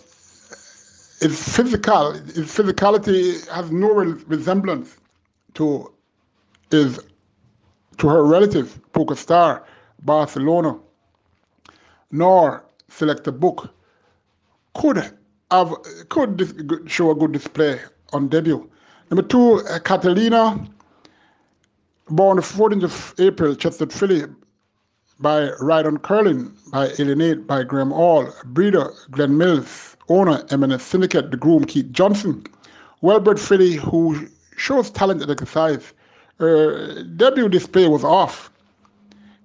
its 1.20 1.56
physical, 1.56 2.12
its 2.12 2.54
physicality 2.54 3.48
has 3.48 3.70
no 3.70 3.88
resemblance 4.26 4.98
to 5.54 5.90
is 6.70 6.98
to 7.96 8.08
her 8.08 8.24
relative, 8.24 8.78
Poker 8.92 9.14
Star, 9.14 9.64
Barcelona, 10.02 10.78
nor 12.10 12.64
Select 12.88 13.26
a 13.26 13.32
Book, 13.32 13.70
could 14.74 14.96
have 15.50 15.74
could 16.08 16.82
show 16.86 17.10
a 17.12 17.14
good 17.14 17.32
display 17.32 17.80
on 18.12 18.28
debut. 18.28 18.68
Number 19.10 19.22
two, 19.22 19.62
Catalina, 19.84 20.68
born 22.08 22.36
the 22.36 22.42
14th 22.42 22.82
of 22.82 23.14
April, 23.18 23.54
Chester, 23.54 23.86
Philly, 23.86 24.24
by 25.24 25.48
Rydon 25.58 26.02
Curlin, 26.02 26.54
by 26.70 26.90
Alienate, 26.98 27.46
by 27.46 27.64
Graham 27.64 27.92
Hall, 27.92 28.30
breeder 28.44 28.92
Glenn 29.10 29.38
Mills, 29.38 29.96
owner 30.10 30.44
M&S 30.50 30.82
Syndicate, 30.82 31.30
the 31.30 31.38
groom 31.38 31.64
Keith 31.64 31.90
Johnson, 31.92 32.44
well-bred 33.00 33.40
filly 33.40 33.72
who 33.72 34.28
shows 34.58 34.90
talent 34.90 35.22
at 35.22 35.30
exercise, 35.30 35.94
uh, 36.40 37.04
debut 37.16 37.48
display 37.48 37.88
was 37.88 38.04
off. 38.04 38.50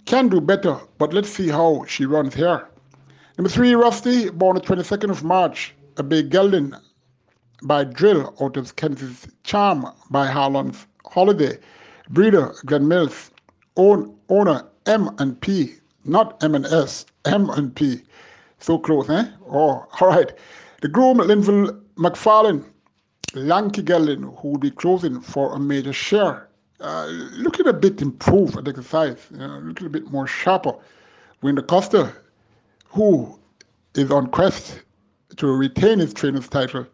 Can 0.03 0.27
do 0.27 0.41
better, 0.41 0.77
but 0.97 1.13
let's 1.13 1.29
see 1.29 1.47
how 1.47 1.85
she 1.87 2.05
runs 2.05 2.35
here. 2.35 2.67
Number 3.37 3.49
three, 3.49 3.73
Rusty, 3.73 4.29
born 4.29 4.55
the 4.55 4.61
22nd 4.61 5.09
of 5.09 5.23
March, 5.23 5.73
a 5.95 6.03
big 6.03 6.29
gelding 6.29 6.73
by 7.63 7.85
Drill 7.85 8.35
out 8.41 8.57
of 8.57 8.75
Kansas 8.75 9.27
Charm 9.45 9.85
by 10.09 10.27
Harlan's 10.27 10.85
Holiday. 11.05 11.57
Breeder 12.09 12.53
Glenn 12.65 12.89
Mills, 12.89 13.31
own, 13.77 14.13
owner 14.27 14.68
M 14.85 15.09
and 15.19 15.39
P, 15.41 15.75
not 16.05 16.41
M 16.43 16.55
and 16.55 16.65
S, 16.65 17.05
M 17.25 17.49
and 17.49 17.75
P. 17.75 18.01
So 18.59 18.77
close, 18.77 19.09
eh? 19.09 19.25
Oh, 19.47 19.85
all 19.99 20.07
right. 20.07 20.31
The 20.81 20.87
groom 20.87 21.17
Linville 21.17 21.79
McFarlane, 21.95 22.63
lanky 23.33 23.81
gelding 23.81 24.23
who 24.23 24.49
will 24.49 24.57
be 24.57 24.71
closing 24.71 25.21
for 25.21 25.53
a 25.53 25.59
major 25.59 25.93
share 25.93 26.49
uh, 26.81 27.05
looking 27.33 27.67
a 27.67 27.73
bit 27.73 28.01
improved 28.01 28.57
at 28.57 28.65
the 28.65 28.71
exercise, 28.71 29.27
you 29.31 29.37
know, 29.37 29.57
a 29.57 29.59
little 29.59 29.89
bit 29.89 30.09
more 30.11 30.27
sharper. 30.27 30.73
Wayne 31.41 31.55
DaCosta, 31.55 32.13
who 32.85 33.37
is 33.95 34.11
on 34.11 34.27
quest 34.27 34.81
to 35.37 35.47
retain 35.47 35.99
his 35.99 36.13
trainer's 36.13 36.47
title, 36.47 36.85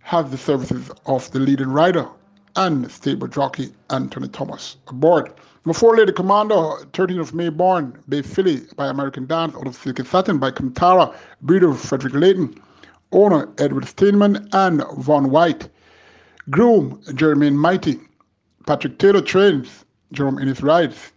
has 0.00 0.30
the 0.30 0.38
services 0.38 0.90
of 1.06 1.30
the 1.32 1.38
leading 1.38 1.68
rider 1.68 2.08
and 2.56 2.90
stable 2.90 3.28
jockey 3.28 3.72
Anthony 3.90 4.28
Thomas 4.28 4.76
aboard. 4.88 5.32
Number 5.64 5.78
four, 5.78 5.96
Lady 5.96 6.12
Commander, 6.12 6.54
13th 6.54 7.20
of 7.20 7.34
May 7.34 7.48
born, 7.50 8.02
Bay 8.08 8.22
Philly 8.22 8.62
by 8.76 8.88
American 8.88 9.26
Dance, 9.26 9.54
out 9.54 9.66
of 9.66 9.74
Silky 9.74 10.04
Satin 10.04 10.38
by 10.38 10.50
Kantara, 10.50 11.14
breeder 11.42 11.74
Frederick 11.74 12.14
Layton, 12.14 12.54
owner 13.12 13.48
Edward 13.58 13.86
Steinman 13.86 14.48
and 14.52 14.82
Von 14.98 15.30
White, 15.30 15.68
groom 16.48 17.00
Jermaine 17.08 17.56
Mighty, 17.56 18.00
Patrick 18.66 18.98
Taylor 18.98 19.20
trains 19.20 19.84
Jerome 20.12 20.38
Ennis 20.38 20.62
rides. 20.62 21.12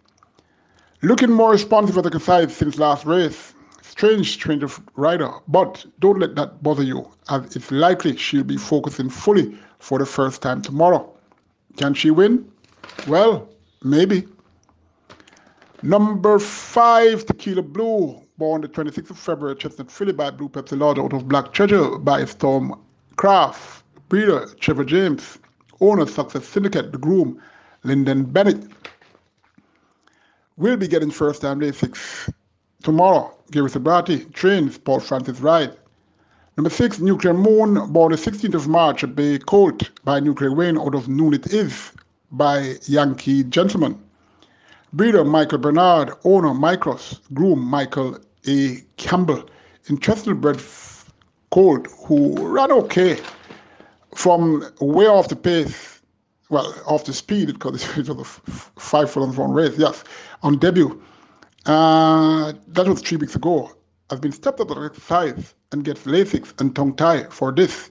Looking 1.01 1.31
more 1.31 1.51
responsive 1.51 1.97
at 1.97 2.11
the 2.11 2.19
side 2.19 2.51
since 2.51 2.77
last 2.77 3.05
race. 3.05 3.53
Strange 3.81 4.39
change 4.39 4.63
of 4.63 4.81
rider, 4.95 5.31
but 5.47 5.85
don't 5.99 6.19
let 6.19 6.35
that 6.35 6.63
bother 6.63 6.83
you, 6.83 7.07
as 7.29 7.55
it's 7.55 7.71
likely 7.71 8.17
she'll 8.17 8.43
be 8.43 8.57
focusing 8.57 9.09
fully 9.09 9.57
for 9.79 9.99
the 9.99 10.05
first 10.05 10.41
time 10.41 10.61
tomorrow. 10.61 11.12
Can 11.77 11.93
she 11.93 12.11
win? 12.11 12.49
Well, 13.07 13.49
maybe. 13.83 14.27
Number 15.81 16.39
five, 16.39 17.25
Tequila 17.25 17.61
Blue, 17.61 18.21
born 18.37 18.61
the 18.61 18.69
26th 18.69 19.09
of 19.09 19.19
February, 19.19 19.55
Chestnut 19.55 19.91
Philly 19.91 20.13
by 20.13 20.31
Blue 20.31 20.49
Pepsi 20.49 20.77
Lord 20.77 20.99
out 20.99 21.13
of 21.13 21.27
Black 21.27 21.51
Treasure 21.51 21.97
by 21.97 22.23
Storm 22.25 22.79
Craft. 23.17 23.83
Breeder, 24.09 24.47
Trevor 24.59 24.85
James 24.85 25.39
owner 25.81 26.05
Success 26.05 26.47
Syndicate, 26.47 26.91
the 26.91 26.97
groom, 26.97 27.41
Lyndon 27.83 28.23
Bennett, 28.23 28.63
We'll 30.55 30.77
be 30.77 30.87
getting 30.87 31.09
first 31.09 31.41
time 31.41 31.59
Lasix 31.59 32.31
tomorrow. 32.83 33.35
Gary 33.49 33.69
Subratie 33.69 34.31
trains 34.33 34.77
Paul 34.77 34.99
Francis 34.99 35.39
Ride. 35.39 35.75
Number 36.55 36.69
six, 36.69 36.99
Nuclear 36.99 37.33
Moon, 37.33 37.91
born 37.91 38.11
the 38.11 38.17
16th 38.17 38.53
of 38.53 38.67
March 38.67 39.03
Bay 39.15 39.39
Colt 39.39 39.89
by 40.03 40.19
Nuclear 40.19 40.53
Wayne 40.53 40.77
out 40.77 40.93
of 40.93 41.07
Noon 41.09 41.33
It 41.33 41.51
Is 41.51 41.91
by 42.31 42.75
Yankee 42.83 43.43
Gentleman. 43.43 43.99
Breeder 44.93 45.25
Michael 45.25 45.57
Bernard, 45.57 46.11
owner 46.23 46.49
Micros, 46.49 47.19
groom 47.33 47.59
Michael 47.59 48.19
A. 48.47 48.77
Campbell. 48.97 49.49
Interesting 49.89 50.39
bred 50.39 50.61
colt 51.49 51.87
who 52.05 52.35
ran 52.47 52.71
okay 52.71 53.19
from 54.13 54.63
way 54.79 55.07
off 55.07 55.29
the 55.29 55.35
pace, 55.35 56.01
well, 56.51 56.71
off 56.85 57.05
the 57.05 57.13
speed, 57.13 57.47
because 57.47 57.83
it 57.97 58.07
was 58.09 58.19
a 58.19 58.23
five 58.79 59.09
furlong 59.09 59.35
one 59.35 59.53
race, 59.53 59.75
yes, 59.75 60.03
on 60.43 60.59
debut. 60.59 61.01
Uh, 61.65 62.53
that 62.67 62.85
was 62.85 63.01
three 63.01 63.17
weeks 63.17 63.35
ago. 63.35 63.71
I've 64.11 64.21
been 64.21 64.31
stepped 64.31 64.59
up 64.59 64.67
to 64.67 64.85
exercise 64.85 65.55
and 65.73 65.83
gets 65.83 66.03
Lasix 66.03 66.53
and 66.61 66.75
tongue 66.75 66.95
tie 66.95 67.23
for 67.25 67.51
this. 67.51 67.89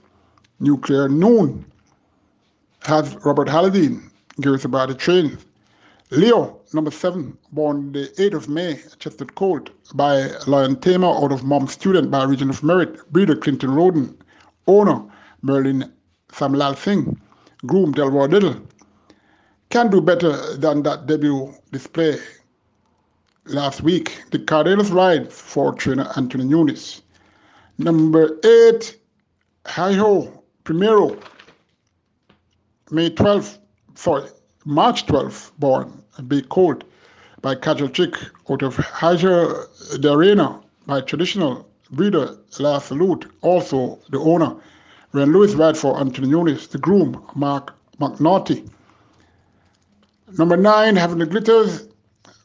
Nuclear 0.61 1.09
Noon 1.09 1.64
has 2.85 3.16
Robert 3.25 3.49
Halladine, 3.49 4.11
Gary 4.40 4.59
about 4.64 4.88
the 4.88 4.95
train. 4.95 5.37
Leo, 6.11 6.61
number 6.73 6.90
seven, 6.90 7.37
born 7.53 7.92
the 7.92 8.07
8th 8.18 8.35
of 8.35 8.49
May, 8.49 8.79
Chester 8.99 9.25
Cold, 9.25 9.71
by 9.95 10.29
Lion 10.47 10.77
Tamer 10.77 11.09
out 11.09 11.33
of 11.33 11.42
Mom 11.42 11.66
Student 11.66 12.11
by 12.11 12.25
Region 12.25 12.51
of 12.51 12.62
Merit, 12.62 13.11
breeder 13.12 13.35
Clinton 13.35 13.75
Roden, 13.75 14.16
owner 14.66 15.03
Merlin 15.42 15.90
Samlal 16.29 16.77
Singh, 16.77 17.18
groom 17.66 17.95
Delroy 17.95 18.31
Little, 18.31 18.57
can 19.71 19.90
do 19.90 20.01
better 20.01 20.57
than 20.57 20.83
that 20.83 21.07
debut 21.07 21.53
display 21.73 22.18
last 23.47 23.81
week. 23.81 24.23
The 24.31 24.38
Cardinals 24.38 24.90
ride 24.90 25.33
for 25.33 25.73
trainer 25.73 26.12
Anthony 26.16 26.45
Nunes. 26.45 27.03
Number 27.83 28.38
eight, 28.45 28.97
Hi 29.66 29.92
Ho 29.95 30.45
Primero, 30.62 31.18
May 32.92 33.11
12th, 33.11 33.59
sorry, 33.97 34.29
March 34.64 35.05
12th, 35.07 35.51
born, 35.59 36.01
a 36.16 36.23
big 36.23 36.49
colt 36.49 36.85
by 37.40 37.57
Casual 37.57 37.88
Chick 37.88 38.14
out 38.49 38.62
of 38.62 38.77
Haja 38.77 39.64
de 39.99 40.12
Arena 40.12 40.61
by 40.87 41.01
traditional 41.01 41.68
breeder 41.90 42.38
La 42.61 42.79
Salute, 42.79 43.27
also 43.40 43.99
the 44.11 44.18
owner 44.21 44.55
when 45.11 45.33
Louis 45.33 45.57
ride 45.57 45.77
for 45.77 45.99
Anthony 45.99 46.29
Nunes, 46.29 46.68
the 46.68 46.79
groom, 46.79 47.21
Mark 47.35 47.75
McNaughty. 47.99 48.71
Number 50.38 50.57
nine, 50.57 50.95
Having 50.95 51.18
the 51.18 51.27
Glitters 51.27 51.88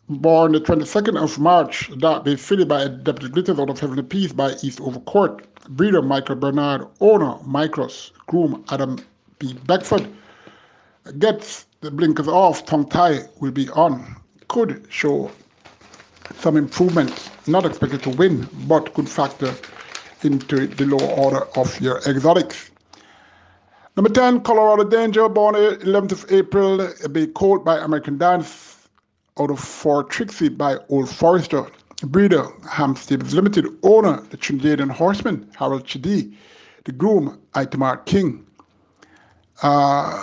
born 0.09 0.53
the 0.53 0.61
22nd 0.61 1.21
of 1.21 1.37
March, 1.37 1.89
that 1.97 2.23
be 2.23 2.35
filly 2.35 2.63
by 2.63 2.87
Deputy 2.87 3.29
Glitters 3.29 3.59
out 3.59 3.69
of 3.69 3.79
Heavenly 3.79 4.03
Peace 4.03 4.31
by 4.31 4.51
Eastover 4.63 4.99
Court. 5.01 5.45
Breeder 5.69 6.01
Michael 6.01 6.35
Bernard, 6.35 6.87
owner 7.01 7.33
Micros, 7.45 8.11
groom 8.27 8.63
Adam 8.69 8.97
P. 9.39 9.53
Beckford. 9.65 10.07
Gets 11.19 11.65
the 11.81 11.91
blinkers 11.91 12.27
off, 12.27 12.65
tongue 12.65 12.87
tie 12.87 13.19
will 13.41 13.51
be 13.51 13.69
on. 13.69 14.15
Could 14.47 14.85
show 14.89 15.29
some 16.39 16.55
improvement, 16.55 17.29
not 17.47 17.65
expected 17.65 18.01
to 18.03 18.09
win, 18.11 18.47
but 18.65 18.93
could 18.93 19.09
factor 19.09 19.53
into 20.23 20.67
the 20.67 20.85
lower 20.85 21.11
order 21.15 21.47
of 21.57 21.79
your 21.81 21.97
exotics. 22.07 22.71
Number 23.97 24.09
10, 24.09 24.41
Colorado 24.41 24.83
Danger, 24.85 25.27
born 25.27 25.55
11th 25.55 26.11
of 26.11 26.31
April, 26.31 26.93
be 27.11 27.27
called 27.27 27.65
by 27.65 27.77
American 27.77 28.17
Dance 28.17 28.76
out 29.39 29.51
of 29.51 29.59
Fort 29.59 30.09
Trixie 30.09 30.49
by 30.49 30.77
Old 30.89 31.09
Forester. 31.09 31.67
Breeder, 32.03 32.47
Ham 32.69 32.95
Limited. 33.09 33.65
Owner, 33.83 34.21
the 34.29 34.37
Trinidadian 34.37 34.91
Horseman, 34.91 35.49
Harold 35.57 35.83
Chidi. 35.85 36.35
The 36.85 36.91
groom, 36.91 37.39
Itamar 37.53 38.05
King. 38.05 38.45
Uh, 39.63 40.15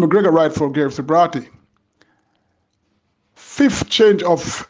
McGregor 0.00 0.32
ride 0.32 0.54
for 0.54 0.70
Gary 0.70 0.90
Subratie. 0.90 1.48
Fifth 3.34 3.90
change 3.90 4.22
of 4.22 4.68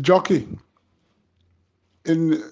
jockey 0.00 0.46
in 2.04 2.42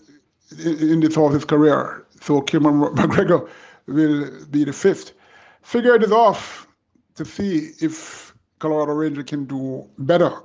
in, 0.65 1.01
this 1.01 1.15
horse's 1.15 1.45
career. 1.45 2.05
So 2.21 2.41
Kierman 2.41 2.95
McGregor 2.97 3.49
will 3.87 4.47
be 4.47 4.65
the 4.65 4.73
fifth. 4.73 5.13
Figure 5.63 5.95
it 5.95 6.11
off 6.11 6.67
to 7.15 7.25
see 7.25 7.71
if 7.81 8.28
Colorado 8.59 8.93
Ranger 8.93 9.23
can 9.23 9.45
do 9.45 9.89
better. 9.99 10.43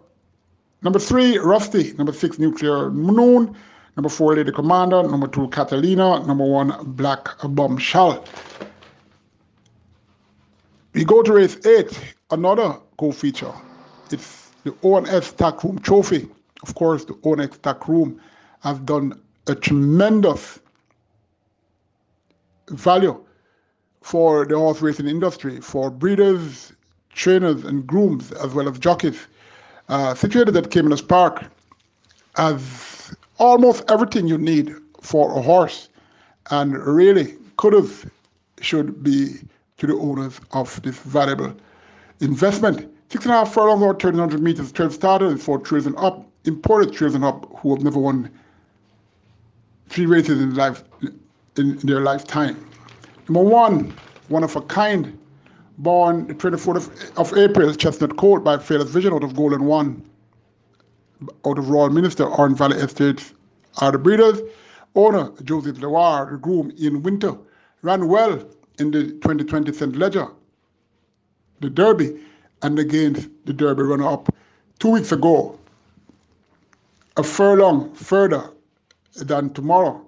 Number 0.82 1.00
three, 1.00 1.38
Rusty. 1.38 1.94
Number 1.94 2.14
six, 2.14 2.38
Nuclear 2.38 2.92
Moon. 2.92 3.56
Number 3.96 4.10
four, 4.10 4.36
Lady 4.36 4.52
Commander. 4.52 5.04
Number 5.04 5.28
two, 5.28 5.48
Catalina. 5.50 6.26
Number 6.26 6.46
one, 6.46 6.76
Black 6.96 7.28
Bombshell. 7.44 8.26
We 10.94 11.06
go 11.06 11.24
to 11.24 11.34
race 11.34 11.66
eight, 11.66 12.00
another 12.30 12.78
co-feature. 12.98 13.54
It's 14.12 14.52
the 14.64 14.76
ONS 14.84 15.32
Tack 15.34 15.64
Room 15.64 15.80
Trophy. 15.80 16.30
Of 16.62 16.76
course, 16.76 17.06
the 17.06 17.14
ONS 17.24 17.58
Tack 17.60 17.88
Room 17.88 18.22
has 18.60 18.78
done 18.80 19.20
a 19.48 19.56
tremendous 19.56 20.60
value 22.70 23.24
for 24.02 24.46
the 24.46 24.58
horse 24.58 24.82
racing 24.82 25.08
industry, 25.08 25.60
for 25.62 25.90
breeders, 25.90 26.74
trainers 27.16 27.64
and 27.64 27.86
grooms 27.86 28.32
as 28.34 28.54
well 28.54 28.68
as 28.68 28.80
jockeys, 28.80 29.28
uh, 29.90 30.14
situated 30.16 30.56
at 30.58 30.66
Caymanas 30.66 31.06
Park, 31.08 31.44
has 32.36 33.16
almost 33.38 33.84
everything 33.90 34.28
you 34.28 34.38
need 34.38 34.74
for 35.02 35.38
a 35.38 35.42
horse, 35.42 35.90
and 36.50 36.74
really 36.86 37.36
could 37.58 37.74
have, 37.74 38.10
should 38.62 39.04
be 39.04 39.40
to 39.78 39.88
the 39.88 39.94
owners 39.96 40.40
of 40.52 40.82
this 40.84 40.98
valuable 41.00 41.54
investment. 42.22 42.90
Six 43.10 43.26
and 43.26 43.34
a 43.34 43.38
half 43.38 43.54
furlongs 43.54 43.82
or 43.82 43.90
1300 43.90 44.42
meters, 44.42 44.72
12 44.72 44.94
starters 44.94 45.44
for 45.44 45.60
trails 45.60 45.86
and 45.86 45.96
up, 45.98 46.26
imported 46.46 46.94
trails 46.94 47.14
and 47.16 47.24
up 47.24 47.46
who 47.58 47.76
have 47.76 47.84
never 47.84 48.00
won 48.00 48.30
three 49.90 50.06
races 50.06 50.42
in, 50.42 50.56
life, 50.56 50.84
in 51.58 51.78
their 51.78 52.02
lifetime. 52.02 52.68
Number 53.30 53.44
one, 53.44 53.94
one 54.30 54.44
of 54.44 54.56
a 54.56 54.62
kind 54.62 55.18
born 55.78 56.28
the 56.28 56.34
24th 56.36 56.76
of, 56.76 57.18
of 57.18 57.38
April, 57.38 57.74
Chestnut 57.74 58.18
Court 58.18 58.44
by 58.44 58.58
Fearless 58.58 58.90
Vision 58.90 59.14
out 59.14 59.24
of 59.24 59.36
Golden 59.36 59.66
One, 59.66 60.04
out 61.46 61.58
of 61.58 61.70
Royal 61.70 61.90
Minister, 61.90 62.26
Orange 62.26 62.58
Valley 62.58 62.78
Estates 62.78 63.34
are 63.78 63.92
the 63.92 63.98
breeders. 63.98 64.42
Owner 64.96 65.32
Joseph 65.44 65.78
Lewar, 65.78 66.30
the 66.30 66.38
groom 66.38 66.72
in 66.78 67.02
winter, 67.02 67.36
ran 67.82 68.08
well 68.08 68.48
in 68.80 68.92
the 68.92 69.04
2020 69.04 69.74
St. 69.74 69.96
Leger, 69.96 70.28
the 71.62 71.70
Derby, 71.70 72.20
and 72.62 72.78
against 72.78 73.30
the 73.46 73.54
Derby 73.54 73.84
runner 73.84 74.08
up 74.08 74.34
two 74.80 74.90
weeks 74.90 75.12
ago. 75.12 75.60
A 77.18 77.24
furlong 77.24 77.94
further 77.94 78.50
than 79.16 79.54
tomorrow. 79.54 80.04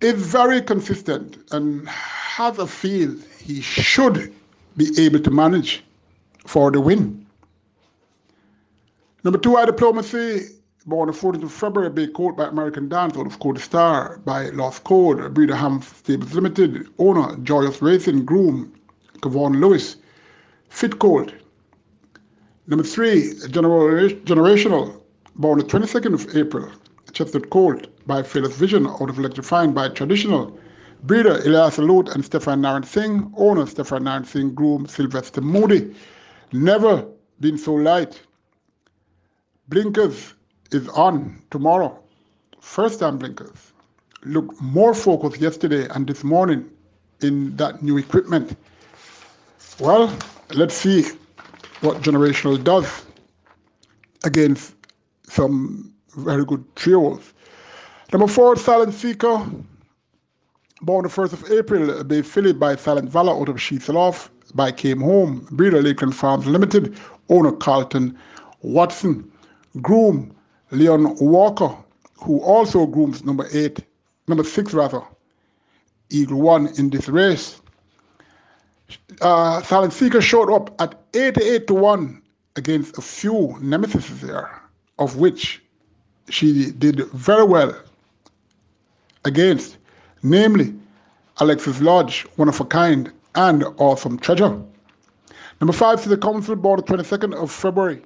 It's 0.00 0.20
very 0.20 0.60
consistent 0.60 1.38
and 1.52 1.88
has 1.88 2.58
a 2.58 2.66
feel 2.66 3.14
he 3.42 3.60
should 3.60 4.32
be 4.76 4.90
able 4.98 5.20
to 5.20 5.30
manage 5.30 5.84
for 6.46 6.70
the 6.70 6.80
win. 6.80 7.26
Number 9.24 9.38
two, 9.38 9.56
our 9.56 9.66
diplomacy, 9.66 10.48
born 10.86 11.08
on 11.08 11.14
the 11.14 11.20
14th 11.20 11.42
of 11.44 11.52
February, 11.52 11.90
be 11.90 12.06
called 12.06 12.36
by 12.36 12.46
American 12.46 12.88
Dance 12.88 13.16
out 13.16 13.26
of 13.26 13.38
Code 13.38 13.58
Star 13.60 14.18
by 14.24 14.50
Lost 14.50 14.84
Code, 14.84 15.34
Breeder 15.34 15.54
Ham 15.54 15.82
Stables 15.82 16.34
Limited, 16.34 16.88
owner 16.98 17.36
Joyous 17.42 17.82
Racing, 17.82 18.24
groom 18.24 18.72
Kevon 19.20 19.60
Lewis, 19.60 19.96
Fit 20.68 20.98
Cold. 20.98 21.32
Number 22.66 22.84
three, 22.84 23.34
generational, 23.34 25.00
born 25.36 25.58
the 25.58 25.64
22nd 25.64 26.14
of 26.14 26.36
April, 26.36 26.70
Chestnut 27.12 27.50
Colt 27.50 27.86
by 28.06 28.22
Fearless 28.22 28.56
Vision 28.56 28.86
out 28.86 29.10
of 29.10 29.18
Electrifying 29.18 29.72
by 29.72 29.88
Traditional, 29.88 30.58
Breeder 31.04 31.44
Elias 31.44 31.78
Lut 31.78 32.14
and 32.14 32.24
Stefan 32.24 32.62
Naran 32.62 32.84
Singh, 32.84 33.32
owner 33.36 33.66
Stefan 33.66 34.04
Naran 34.04 34.24
Singh, 34.24 34.54
groom 34.54 34.86
Sylvester 34.86 35.40
Moody. 35.40 35.94
Never 36.52 37.04
been 37.40 37.58
so 37.58 37.74
light. 37.74 38.20
Blinkers 39.68 40.34
is 40.70 40.88
on 40.90 41.42
tomorrow. 41.50 41.98
First 42.60 43.00
time 43.00 43.18
blinkers. 43.18 43.72
Look 44.24 44.60
more 44.60 44.94
focused 44.94 45.40
yesterday 45.40 45.88
and 45.88 46.06
this 46.06 46.22
morning 46.22 46.70
in 47.20 47.56
that 47.56 47.82
new 47.82 47.98
equipment. 47.98 48.56
Well, 49.80 50.16
let's 50.54 50.76
see 50.76 51.02
what 51.80 52.00
Generational 52.02 52.62
does 52.62 53.06
against 54.22 54.74
some 55.24 55.92
very 56.16 56.44
good 56.44 56.64
trios. 56.76 57.32
Number 58.12 58.28
four, 58.28 58.54
Silent 58.54 58.94
Seeker 58.94 59.44
born 60.82 61.04
the 61.04 61.08
1st 61.08 61.32
of 61.32 61.50
April, 61.50 62.04
Bay 62.04 62.22
Philly 62.22 62.52
by 62.52 62.76
Silent 62.76 63.08
Valor 63.08 63.40
out 63.40 63.48
of 63.48 63.56
Sheetsaloff 63.56 64.28
by 64.54 64.72
Came 64.72 65.00
Home, 65.00 65.46
breeder 65.52 65.80
Lakeland 65.80 66.14
Farms 66.14 66.46
Limited, 66.46 66.98
owner 67.28 67.52
Carlton 67.52 68.18
Watson, 68.62 69.30
groom 69.80 70.34
Leon 70.70 71.16
Walker, 71.20 71.74
who 72.14 72.40
also 72.40 72.86
grooms 72.86 73.24
number 73.24 73.46
eight, 73.52 73.80
number 74.28 74.44
six 74.44 74.74
rather, 74.74 75.02
Eagle 76.10 76.40
One 76.40 76.68
in 76.78 76.90
this 76.90 77.08
race. 77.08 77.60
Uh, 79.20 79.62
Silent 79.62 79.92
Seeker 79.92 80.20
showed 80.20 80.52
up 80.52 80.74
at 80.80 81.00
88 81.14 81.66
to 81.68 81.74
1 81.74 82.22
against 82.56 82.98
a 82.98 83.00
few 83.00 83.56
nemesis 83.60 84.08
there, 84.20 84.60
of 84.98 85.16
which 85.16 85.62
she 86.28 86.70
did 86.72 87.06
very 87.12 87.44
well 87.44 87.74
against 89.24 89.78
namely 90.22 90.74
Alexis 91.38 91.80
Lodge, 91.80 92.26
One 92.36 92.48
of 92.48 92.60
a 92.60 92.64
Kind, 92.64 93.12
and 93.34 93.64
Awesome 93.78 94.18
Treasure. 94.18 94.60
Number 95.60 95.72
five 95.72 96.02
to 96.02 96.08
the 96.08 96.16
council 96.16 96.56
board, 96.56 96.80
the 96.80 96.82
22nd 96.84 97.34
of 97.34 97.50
February. 97.50 98.02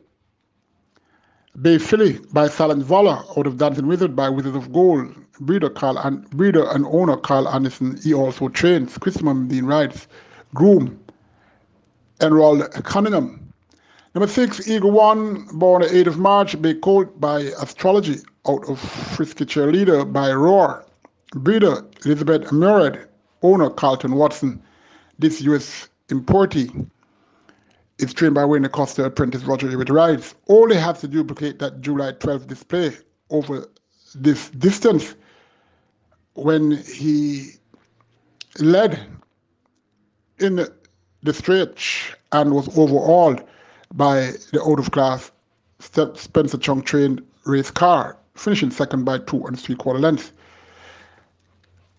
Bay 1.61 1.79
Philly 1.79 2.21
by 2.33 2.49
Silent 2.49 2.85
Valor 2.85 3.25
out 3.37 3.47
of 3.47 3.57
Dancing 3.57 3.87
Wizard 3.87 4.15
by 4.15 4.29
Wizards 4.29 4.57
of 4.57 4.73
Gold. 4.73 5.15
Breeder 5.41 5.71
Carl 5.71 5.99
and 5.99 6.29
breeder 6.31 6.69
and 6.71 6.87
owner 6.87 7.17
Carl 7.17 7.49
Anderson. 7.49 7.99
He 8.03 8.13
also 8.15 8.49
trains. 8.49 8.97
Christmas 8.99 9.49
Dean 9.49 9.65
rides. 9.65 10.07
Groom 10.55 10.99
Enrolled 12.23 12.71
Cunningham. 12.85 13.53
Number 14.15 14.29
six, 14.29 14.67
Eagle 14.67 14.93
One, 14.93 15.47
born 15.59 15.83
the 15.83 15.89
8th 15.89 16.07
of 16.07 16.19
March, 16.19 16.63
Bay 16.63 16.73
Colt 16.73 17.21
by 17.21 17.41
Astrology 17.61 18.21
out 18.49 18.67
of 18.67 18.81
Frisky 18.81 19.45
Cheerleader 19.45 20.11
by 20.11 20.33
Roar. 20.33 20.86
Breeder 21.35 21.85
Elizabeth 22.05 22.53
Murad, 22.53 23.09
owner 23.43 23.71
Carlton 23.71 24.15
Watson. 24.15 24.63
This 25.19 25.41
U.S. 25.43 25.89
importee 26.09 26.89
is 27.99 28.15
trained 28.15 28.35
by 28.35 28.45
Wayne 28.45 28.63
DaCosta 28.63 29.05
apprentice 29.05 29.43
Roger 29.43 29.69
Hewitt 29.69 29.91
Rides. 29.91 30.35
All 30.47 30.69
they 30.69 30.79
have 30.79 31.01
to 31.01 31.09
duplicate 31.09 31.59
that 31.59 31.81
July 31.81 32.13
12th 32.13 32.47
display 32.47 32.93
over 33.31 33.67
this 34.15 34.51
distance 34.51 35.15
when 36.35 36.71
he 36.71 37.53
led 38.61 39.01
in 40.39 40.69
the 41.23 41.33
stretch 41.33 42.15
and 42.33 42.55
was 42.55 42.69
overawed 42.79 43.45
by 43.95 44.33
the 44.53 44.63
out 44.63 44.79
of 44.79 44.91
class 44.93 45.33
Spencer 45.81 46.59
Chung 46.59 46.83
trained 46.83 47.23
race 47.47 47.71
car, 47.71 48.17
finishing 48.35 48.71
second 48.71 49.05
by 49.05 49.19
two 49.19 49.45
and 49.47 49.59
three 49.59 49.75
quarter 49.75 49.99
lengths 49.99 50.33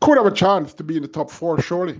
could 0.01 0.17
have 0.17 0.25
a 0.25 0.31
chance 0.31 0.73
to 0.75 0.83
be 0.83 0.95
in 0.95 1.01
the 1.01 1.07
top 1.07 1.29
four, 1.29 1.61
surely. 1.61 1.99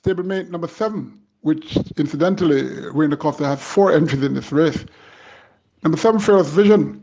Stablemate 0.00 0.50
number 0.50 0.68
seven, 0.68 1.20
which 1.40 1.76
incidentally, 1.96 2.90
Wayne 2.90 3.10
DaCosta 3.10 3.44
has 3.46 3.62
four 3.62 3.92
entries 3.92 4.22
in 4.22 4.34
this 4.34 4.52
race, 4.52 4.84
Number 5.86 5.98
seven, 5.98 6.20
Fearless 6.20 6.50
Vision. 6.50 7.00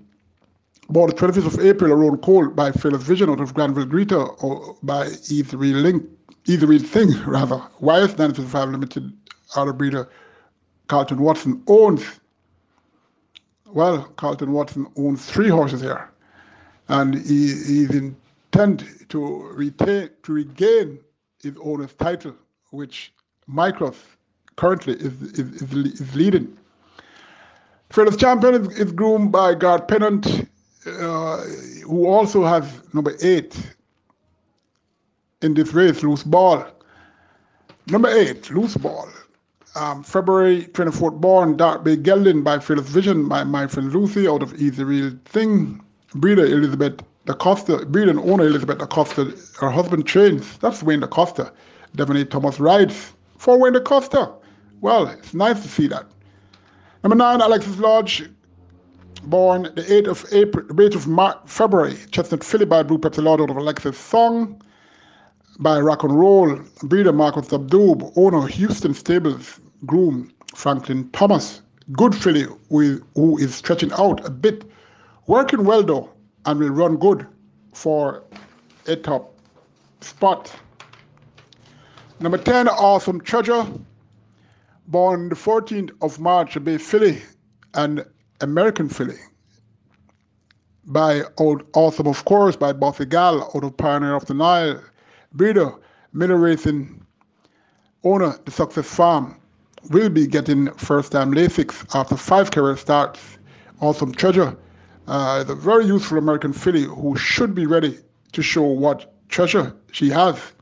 Born 0.89 1.09
the 1.09 1.15
25th 1.15 1.45
of 1.45 1.65
April 1.65 1.91
a 1.91 1.95
around 1.95 2.21
Cole 2.21 2.49
by 2.49 2.71
Fearless 2.73 3.03
Vision 3.03 3.29
out 3.29 3.39
of 3.39 3.53
Granville 3.53 3.86
Greeter 3.86 4.43
or 4.43 4.75
by 4.84 5.07
Easy 5.29 5.55
Link, 5.55 6.03
Easy 6.45 6.65
Real 6.65 6.81
Thing 6.81 7.09
rather. 7.25 7.55
YS 7.79 8.17
955 8.17 8.69
Limited 8.71 9.13
out 9.55 9.69
of 9.69 9.77
breeder 9.77 10.09
Carlton 10.88 11.21
Watson 11.21 11.63
owns. 11.67 12.19
Well, 13.67 14.03
Carlton 14.17 14.51
Watson 14.51 14.88
owns 14.97 15.25
three 15.25 15.47
horses 15.47 15.79
here, 15.79 16.11
and 16.89 17.15
he, 17.15 17.47
he's 17.53 17.89
intent 18.53 19.09
to 19.09 19.47
retain 19.53 20.09
to 20.23 20.33
regain 20.33 20.99
his 21.41 21.53
owner's 21.63 21.93
title, 21.93 22.35
which 22.71 23.13
Micros 23.49 23.95
currently 24.55 24.93
is, 24.93 25.21
is, 25.21 25.61
is, 25.61 26.01
is 26.01 26.15
leading. 26.15 26.57
Fearless 27.89 28.15
Champion 28.15 28.55
is, 28.55 28.79
is 28.79 28.91
groomed 28.91 29.31
by 29.31 29.53
Guard 29.53 29.87
Pennant, 29.87 30.47
uh, 30.85 31.37
who 31.85 32.05
also 32.07 32.43
has 32.43 32.65
number 32.93 33.15
eight 33.21 33.55
in 35.41 35.53
this 35.53 35.73
race, 35.73 36.01
Loose 36.03 36.23
Ball. 36.23 36.65
Number 37.87 38.09
eight, 38.09 38.49
Loose 38.51 38.77
Ball. 38.77 39.09
Um, 39.75 40.03
February 40.03 40.65
24th 40.73 41.19
born, 41.19 41.57
Dark 41.57 41.83
Bay 41.83 41.95
Gelding 41.95 42.43
by 42.43 42.59
Fearless 42.59 42.87
Vision 42.89 43.27
by 43.27 43.43
my 43.43 43.65
friend 43.65 43.91
Lucy 43.91 44.27
out 44.27 44.43
of 44.43 44.53
Easy 44.61 44.83
Real 44.83 45.11
Thing. 45.25 45.83
Breeder 46.15 46.45
Elizabeth 46.45 47.01
DaCosta, 47.26 47.86
breeder 47.86 48.11
and 48.11 48.19
owner 48.19 48.45
Elizabeth 48.45 48.80
DaCosta, 48.80 49.34
her 49.59 49.69
husband 49.69 50.05
trains. 50.05 50.57
That's 50.57 50.84
Wayne 50.84 50.99
DaCosta. 50.99 51.51
Devon 51.95 52.17
A. 52.17 52.26
Thomas 52.26 52.59
rides 52.59 53.13
for 53.38 53.57
Wayne 53.57 53.74
DaCosta. 53.74 54.34
Well, 54.82 55.07
it's 55.07 55.34
nice 55.34 55.61
to 55.61 55.67
see 55.67 55.88
that. 55.88 56.05
Number 57.03 57.15
nine, 57.15 57.41
Alexis 57.41 57.78
Lodge, 57.80 58.30
born 59.24 59.63
the 59.76 59.84
8th 59.84 60.07
of 60.07 60.26
April, 60.32 60.65
the 60.67 60.74
8th 60.74 60.95
of 60.95 61.07
Mar- 61.07 61.39
February, 61.45 61.97
Chestnut 62.11 62.43
Filly 62.43 62.65
by 62.65 62.84
Blue 62.84 62.97
Pepsi 62.97 63.24
Lord 63.24 63.41
out 63.41 63.49
of 63.49 63.57
Alexis 63.57 63.97
Song 63.97 64.61
by 65.59 65.80
Rock 65.80 66.03
and 66.03 66.19
Roll, 66.19 66.59
breeder 66.84 67.13
Marcus 67.13 67.49
Abdoob, 67.49 68.11
owner 68.17 68.47
Houston 68.47 68.93
Stables, 68.93 69.59
groom 69.86 70.32
Franklin 70.55 71.09
Thomas. 71.11 71.61
Good 71.91 72.15
filly 72.15 72.47
who 72.69 73.38
is 73.38 73.53
stretching 73.53 73.91
out 73.93 74.26
a 74.26 74.30
bit, 74.30 74.63
working 75.28 75.63
well 75.65 75.84
though, 75.84 76.09
and 76.45 76.59
will 76.59 76.69
run 76.69 76.97
good 76.97 77.27
for 77.73 78.23
a 78.87 78.95
top 78.95 79.33
spot. 80.01 80.53
Number 82.19 82.37
10, 82.37 82.67
Awesome 82.67 83.21
Treasure, 83.21 83.65
born 84.87 85.29
the 85.29 85.35
14th 85.35 85.91
of 86.01 86.19
March, 86.19 86.61
Bay 86.63 86.77
filly 86.77 87.21
and 87.73 88.05
American 88.41 88.89
filly 88.89 89.17
by 90.85 91.23
Old 91.37 91.63
Awesome, 91.73 92.07
of 92.07 92.25
course, 92.25 92.55
by 92.55 92.73
Bossy 92.73 93.05
Gal 93.05 93.43
out 93.55 93.63
of 93.63 93.77
Pioneer 93.77 94.15
of 94.15 94.25
the 94.25 94.33
Nile. 94.33 94.81
Breeder, 95.33 95.73
Miller 96.11 96.37
Racing 96.37 97.05
owner, 98.03 98.37
the 98.45 98.51
Success 98.51 98.85
Farm, 98.85 99.39
will 99.89 100.09
be 100.09 100.27
getting 100.27 100.71
first-time 100.73 101.33
Lasix 101.33 101.95
after 101.95 102.17
five 102.17 102.51
career 102.51 102.77
starts. 102.77 103.37
Awesome 103.81 104.13
Treasure, 104.13 104.57
uh, 105.07 105.43
the 105.43 105.55
very 105.55 105.85
useful 105.85 106.17
American 106.17 106.53
filly 106.53 106.83
who 106.83 107.15
should 107.15 107.53
be 107.53 107.65
ready 107.65 107.97
to 108.31 108.41
show 108.41 108.63
what 108.63 109.13
treasure 109.29 109.75
she 109.91 110.09
has. 110.09 110.53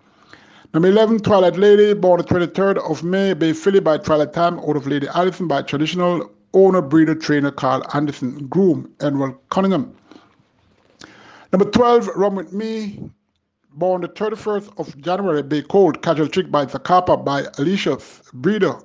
Number 0.73 0.87
11, 0.87 1.19
Twilight 1.19 1.57
Lady, 1.57 1.93
born 1.93 2.19
the 2.19 2.23
23rd 2.23 2.77
of 2.89 3.03
May, 3.03 3.33
Bay 3.33 3.51
Filly 3.51 3.81
by 3.81 3.97
Twilight 3.97 4.31
Time, 4.33 4.57
out 4.59 4.77
of 4.77 4.87
Lady 4.87 5.07
Allison 5.09 5.47
by 5.47 5.61
traditional 5.61 6.31
owner, 6.53 6.81
breeder, 6.81 7.15
trainer 7.15 7.51
Carl 7.51 7.83
Anderson, 7.93 8.47
groom 8.47 8.89
Edward 9.01 9.35
Cunningham. 9.49 9.93
Number 11.51 11.69
12, 11.69 12.07
Run 12.15 12.35
With 12.35 12.53
Me, 12.53 12.99
born 13.73 14.01
the 14.01 14.07
31st 14.07 14.79
of 14.79 14.97
January, 15.01 15.43
Bay 15.43 15.61
Cold, 15.61 16.01
Casual 16.01 16.29
Trick 16.29 16.49
by 16.49 16.65
Zacapa 16.65 17.23
by 17.23 17.43
Alicia's 17.57 18.21
breeder, 18.33 18.75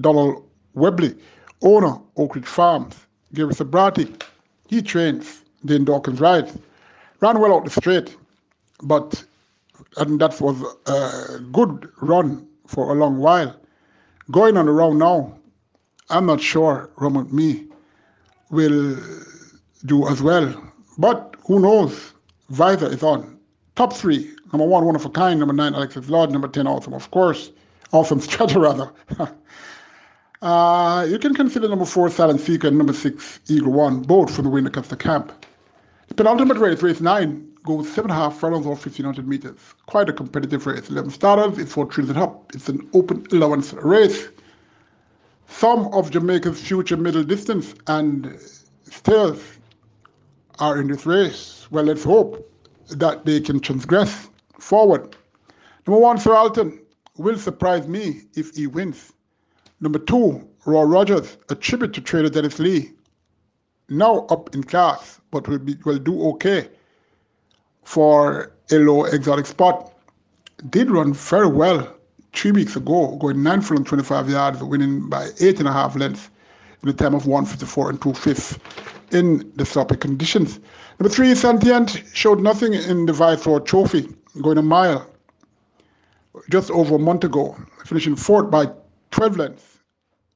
Donald 0.00 0.48
Webley, 0.72 1.14
owner, 1.60 1.98
Oak 2.16 2.34
Ridge 2.34 2.46
Farms, 2.46 2.96
Gary 3.34 3.52
Subratie. 3.52 4.22
He 4.72 4.80
trains, 4.80 5.42
Dane 5.66 5.84
Dawkins 5.84 6.18
rides. 6.18 6.56
Ran 7.20 7.38
well 7.40 7.54
out 7.54 7.64
the 7.66 7.70
straight, 7.70 8.16
but 8.82 9.22
and 9.98 10.18
that 10.18 10.40
was 10.40 10.56
a 10.86 11.40
good 11.52 11.90
run 12.00 12.48
for 12.66 12.90
a 12.90 12.94
long 12.94 13.18
while. 13.18 13.54
Going 14.30 14.56
on 14.56 14.64
the 14.64 14.72
round 14.72 14.98
now, 14.98 15.36
I'm 16.08 16.24
not 16.24 16.40
sure 16.40 16.88
With 16.96 17.30
Me 17.34 17.66
will 18.48 18.96
do 19.84 20.08
as 20.08 20.22
well. 20.22 20.48
But 20.96 21.36
who 21.46 21.60
knows? 21.60 22.14
Visor 22.48 22.86
is 22.86 23.02
on. 23.02 23.38
Top 23.76 23.92
three. 23.92 24.34
Number 24.54 24.66
one, 24.66 24.86
one 24.86 24.96
of 24.96 25.04
a 25.04 25.10
kind. 25.10 25.38
Number 25.38 25.52
nine, 25.52 25.74
Alexis 25.74 26.08
Lord. 26.08 26.30
Number 26.30 26.48
10, 26.48 26.66
Awesome, 26.66 26.94
of 26.94 27.10
course. 27.10 27.50
Awesome 27.92 28.20
Strategy, 28.28 28.58
rather. 28.58 28.90
uh, 30.42 31.06
you 31.08 31.18
can 31.18 31.34
consider 31.34 31.68
number 31.68 31.84
four, 31.84 32.10
Silent 32.10 32.40
Seeker, 32.40 32.68
and 32.68 32.76
number 32.76 32.92
six, 32.92 33.40
Eagle 33.48 33.72
One, 33.72 34.02
both 34.02 34.34
from 34.34 34.44
the 34.44 34.50
Wayne 34.50 34.64
DaCosta 34.64 34.96
camp. 34.96 35.32
The 36.08 36.14
penultimate 36.14 36.58
race, 36.58 36.82
race 36.82 37.00
nine, 37.00 37.48
goes 37.64 37.88
seven 37.88 38.10
and 38.10 38.18
a 38.18 38.22
half 38.22 38.38
furlongs 38.38 38.66
or 38.66 38.70
1500 38.70 39.26
meters. 39.26 39.58
Quite 39.86 40.08
a 40.08 40.12
competitive 40.12 40.66
race. 40.66 40.90
11 40.90 41.12
starters, 41.12 41.58
it's 41.58 41.72
four 41.72 41.86
Trinity 41.86 42.18
Hop. 42.18 42.50
It's 42.54 42.68
an 42.68 42.88
open 42.92 43.24
allowance 43.30 43.72
race. 43.74 44.28
Some 45.46 45.86
of 45.94 46.10
Jamaica's 46.10 46.60
future 46.60 46.96
middle 46.96 47.22
distance 47.22 47.74
and 47.86 48.36
stairs 48.82 49.40
are 50.58 50.80
in 50.80 50.88
this 50.88 51.06
race. 51.06 51.68
Well, 51.70 51.84
let's 51.84 52.02
hope 52.02 52.50
that 52.88 53.24
they 53.24 53.40
can 53.40 53.60
transgress 53.60 54.28
forward. 54.58 55.14
Number 55.86 56.00
one, 56.00 56.18
Sir 56.18 56.34
Alton 56.34 56.80
will 57.16 57.38
surprise 57.38 57.86
me 57.86 58.22
if 58.34 58.54
he 58.56 58.66
wins. 58.66 59.12
Number 59.82 59.98
two, 59.98 60.48
Raw 60.64 60.82
Rogers, 60.82 61.36
a 61.48 61.56
tribute 61.56 61.92
to 61.94 62.00
trader 62.00 62.30
Dennis 62.30 62.60
Lee, 62.60 62.92
now 63.88 64.26
up 64.30 64.54
in 64.54 64.62
class, 64.62 65.20
but 65.32 65.48
will 65.48 65.58
be 65.58 65.74
will 65.84 65.98
do 65.98 66.22
okay 66.28 66.68
for 67.82 68.52
a 68.70 68.76
low 68.76 69.04
exotic 69.06 69.44
spot. 69.44 69.92
Did 70.70 70.88
run 70.88 71.12
very 71.12 71.48
well 71.48 71.92
three 72.32 72.52
weeks 72.52 72.76
ago, 72.76 73.16
going 73.16 73.42
nine 73.42 73.60
and 73.70 73.84
25 73.84 74.30
yards, 74.30 74.62
winning 74.62 75.08
by 75.08 75.30
eight 75.40 75.58
and 75.58 75.66
a 75.66 75.72
half 75.72 75.96
lengths 75.96 76.30
in 76.84 76.88
a 76.88 76.92
time 76.92 77.16
of 77.16 77.26
154 77.26 77.90
and 77.90 78.00
two 78.00 78.14
fifths 78.14 78.56
in 79.10 79.52
the 79.56 79.66
sloppy 79.66 79.96
conditions. 79.96 80.60
Number 81.00 81.12
three, 81.12 81.34
Santient 81.34 82.04
showed 82.14 82.40
nothing 82.40 82.72
in 82.72 83.06
the 83.06 83.12
Viceroy 83.12 83.58
Trophy, 83.58 84.08
going 84.42 84.58
a 84.58 84.62
mile 84.62 85.10
just 86.50 86.70
over 86.70 86.94
a 86.94 87.00
month 87.00 87.24
ago, 87.24 87.56
finishing 87.84 88.14
fourth 88.14 88.48
by 88.48 88.66
12 89.10 89.36
lengths. 89.36 89.71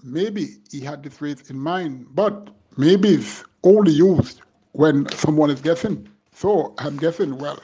Maybe 0.06 0.58
he 0.70 0.80
had 0.80 1.02
this 1.02 1.20
race 1.20 1.50
in 1.50 1.58
mind, 1.58 2.06
but 2.14 2.48
maybe 2.76 3.08
it's 3.14 3.42
only 3.64 3.90
used 3.90 4.40
when 4.70 5.08
someone 5.10 5.50
is 5.50 5.60
guessing. 5.60 6.08
So 6.32 6.74
I'm 6.78 6.96
guessing, 6.96 7.36
well, 7.38 7.58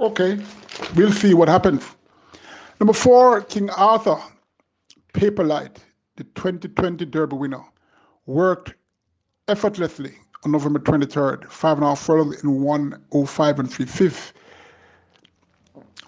okay, 0.00 0.40
we'll 0.96 1.12
see 1.12 1.34
what 1.34 1.48
happens. 1.48 1.84
Number 2.80 2.92
four, 2.92 3.42
King 3.42 3.70
Arthur, 3.70 4.20
Paperlight, 5.14 5.76
the 6.16 6.24
2020 6.34 7.04
Derby 7.06 7.36
winner, 7.36 7.62
worked 8.26 8.74
effortlessly 9.46 10.14
on 10.44 10.50
November 10.50 10.80
23rd, 10.80 11.48
five 11.48 11.76
and 11.76 11.84
a 11.84 11.90
half 11.90 12.00
furlongs 12.00 12.42
in 12.42 12.60
105 12.60 13.58
and 13.60 13.72
3 13.72 13.86
fifths. 13.86 14.32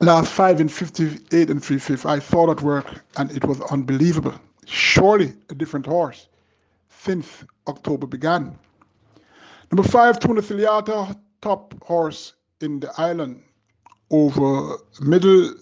Last 0.00 0.32
five 0.32 0.60
in 0.60 0.68
58 0.68 1.48
and 1.48 1.64
3 1.64 1.78
fifths. 1.78 2.04
I 2.04 2.18
saw 2.18 2.48
that 2.48 2.60
work 2.60 3.04
and 3.16 3.30
it 3.30 3.44
was 3.44 3.60
unbelievable. 3.60 4.34
Surely 4.66 5.32
a 5.50 5.54
different 5.54 5.86
horse 5.86 6.28
since 6.88 7.44
October 7.66 8.06
began. 8.06 8.58
Number 9.70 9.88
five, 9.88 10.18
Tuna 10.18 10.40
Ciliata, 10.40 11.16
top 11.40 11.74
horse 11.82 12.34
in 12.60 12.80
the 12.80 12.92
island 12.98 13.42
over 14.10 14.76
middle 15.00 15.54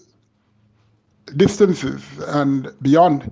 distances 1.37 2.03
and 2.27 2.71
beyond. 2.81 3.31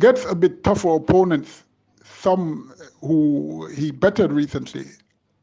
Gets 0.00 0.24
a 0.24 0.34
bit 0.34 0.64
tougher 0.64 0.96
opponents, 0.96 1.62
some 2.02 2.72
who 3.00 3.68
he 3.68 3.90
bettered 3.92 4.32
recently, 4.32 4.86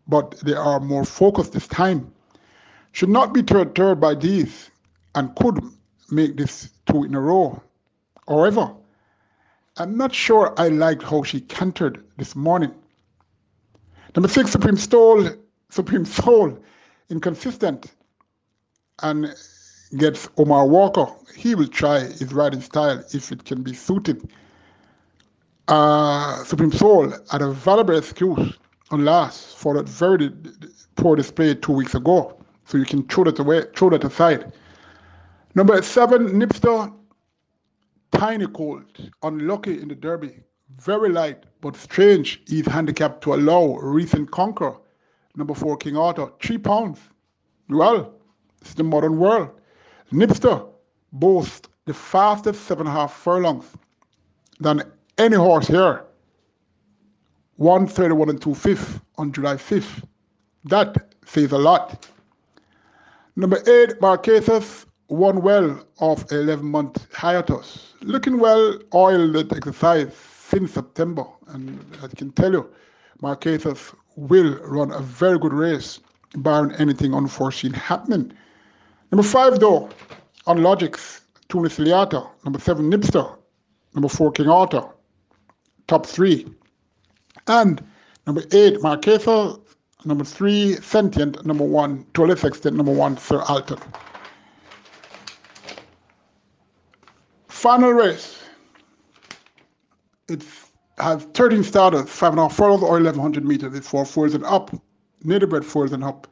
but 0.08 0.38
they 0.40 0.54
are 0.54 0.80
more 0.80 1.06
focused 1.06 1.54
this 1.54 1.68
time. 1.68 2.12
Should 2.92 3.10
not 3.10 3.34
be 3.34 3.42
deterred 3.42 4.02
by 4.02 4.16
these 4.16 4.70
and 5.16 5.34
could 5.36 5.64
make 6.10 6.36
this 6.36 6.72
two 6.86 7.06
in 7.06 7.16
a 7.16 7.22
row. 7.22 7.62
However, 8.28 8.74
I'm 9.78 9.98
not 9.98 10.14
sure 10.14 10.54
I 10.58 10.68
liked 10.68 11.04
how 11.04 11.24
she 11.24 11.42
cantered 11.42 12.04
this 12.18 12.36
morning. 12.36 12.72
Number 14.16 14.28
six, 14.28 14.52
Supreme 14.52 14.78
Soul, 14.78 15.30
Supreme 15.70 16.06
Soul, 16.06 16.58
inconsistent 17.10 17.88
and 19.04 19.34
gets 19.98 20.30
Omar 20.38 20.68
Walker. 20.68 21.08
He 21.36 21.56
will 21.56 21.68
try 21.68 22.02
his 22.02 22.34
riding 22.34 22.62
style 22.62 23.04
if 23.14 23.32
it 23.32 23.46
can 23.46 23.64
be 23.64 23.74
suited. 23.74 24.30
uh, 25.68 26.44
Supreme 26.44 26.72
Soul 26.72 27.14
had 27.32 27.42
a 27.42 27.52
valuable 27.52 27.98
excuse 27.98 28.54
on 28.92 29.06
last 29.06 29.56
for 29.58 29.74
that 29.76 29.88
very 29.88 30.32
poor 30.96 31.16
display 31.16 31.56
two 31.56 31.72
weeks 31.72 31.96
ago. 31.96 32.38
So 32.66 32.78
you 32.78 32.86
can 32.86 33.04
throw 33.08 33.24
that 33.26 33.40
away, 33.40 33.64
throw 33.76 33.90
that 33.92 34.04
aside. 34.04 34.52
Number 35.56 35.82
seven, 35.82 36.28
Nipster, 36.40 36.94
tiny 38.12 38.48
colt, 38.48 39.00
unlucky 39.24 39.82
in 39.82 39.88
the 39.88 39.96
Derby, 39.96 40.44
very 40.78 41.10
light 41.10 41.46
but 41.62 41.76
strange. 41.76 42.42
He's 42.48 42.66
handicapped 42.66 43.22
to 43.24 43.34
allow 43.34 43.78
recent 43.78 44.32
conquer. 44.32 44.76
Number 45.36 45.54
four, 45.54 45.78
King 45.78 45.98
Arthur, 45.98 46.32
three 46.42 46.58
pounds. 46.58 47.00
Well, 47.70 48.14
it's 48.62 48.74
the 48.74 48.84
modern 48.84 49.18
world. 49.18 49.50
Nipster 50.12 50.68
boasts 51.14 51.70
the 51.86 51.94
fastest 51.94 52.66
seven 52.66 52.88
and 52.88 52.96
a 52.96 53.00
half 53.00 53.14
furlongs 53.14 53.66
than 54.60 54.84
any 55.18 55.36
horse 55.36 55.68
here. 55.68 56.06
131 57.58 58.30
and 58.30 58.42
2 58.42 58.56
fifths 58.56 59.00
on 59.18 59.32
July 59.32 59.56
5th. 59.56 60.04
That 60.66 61.14
says 61.26 61.52
a 61.52 61.58
lot. 61.58 62.08
Number 63.36 63.58
eight, 63.58 64.00
Marquesas 64.02 64.86
won 65.12 65.42
well 65.42 65.78
of 66.00 66.26
11 66.32 66.66
month 66.66 67.14
hiatus. 67.14 67.94
Looking 68.02 68.40
well 68.40 68.80
oiled 68.94 69.52
exercise 69.52 70.16
since 70.16 70.72
September. 70.72 71.26
And 71.48 71.86
I 72.02 72.08
can 72.08 72.32
tell 72.32 72.54
you, 72.54 72.70
Marquesas 73.22 73.94
will 74.16 74.58
run 74.60 74.92
a 74.92 75.02
very 75.02 75.38
good 75.38 75.54
race, 75.54 76.00
barring 76.36 76.72
anything 76.76 77.14
unforeseen 77.14 77.74
happening. 77.74 78.32
Number 79.12 79.24
five, 79.24 79.60
though, 79.60 79.90
on 80.48 80.64
Logics, 80.64 81.22
Tunis 81.50 81.78
Liata. 81.78 82.26
Number 82.46 82.60
seven, 82.60 82.90
Nipster. 82.90 83.38
Number 83.94 84.08
four, 84.08 84.32
King 84.32 84.48
Arthur. 84.48 84.88
Top 85.88 86.06
three. 86.06 86.48
And 87.48 87.84
number 88.26 88.44
eight, 88.54 88.76
Marquesa. 88.80 89.60
Number 90.06 90.24
three, 90.24 90.76
Sentient. 90.76 91.46
Number 91.46 91.66
one, 91.66 92.06
to 92.14 92.24
a 92.24 92.28
lesser 92.28 92.48
extent, 92.48 92.78
number 92.78 92.94
one, 92.94 93.18
Sir 93.18 93.42
Alton. 93.42 93.78
Final 97.62 97.92
race. 97.92 98.40
It 100.28 100.44
has 100.98 101.26
13 101.36 101.64
starters, 101.64 102.10
five 102.10 102.32
and 102.34 102.40
a 102.40 102.48
half 102.48 102.56
furlongs 102.56 102.82
or 102.82 102.94
1100 102.94 103.46
meters. 103.46 103.76
It's 103.76 103.88
for 103.88 104.04
fours 104.04 104.34
and 104.34 104.44
up, 104.46 104.72
native 105.24 105.64
fours 105.64 105.92
and 105.92 106.04
up, 106.04 106.26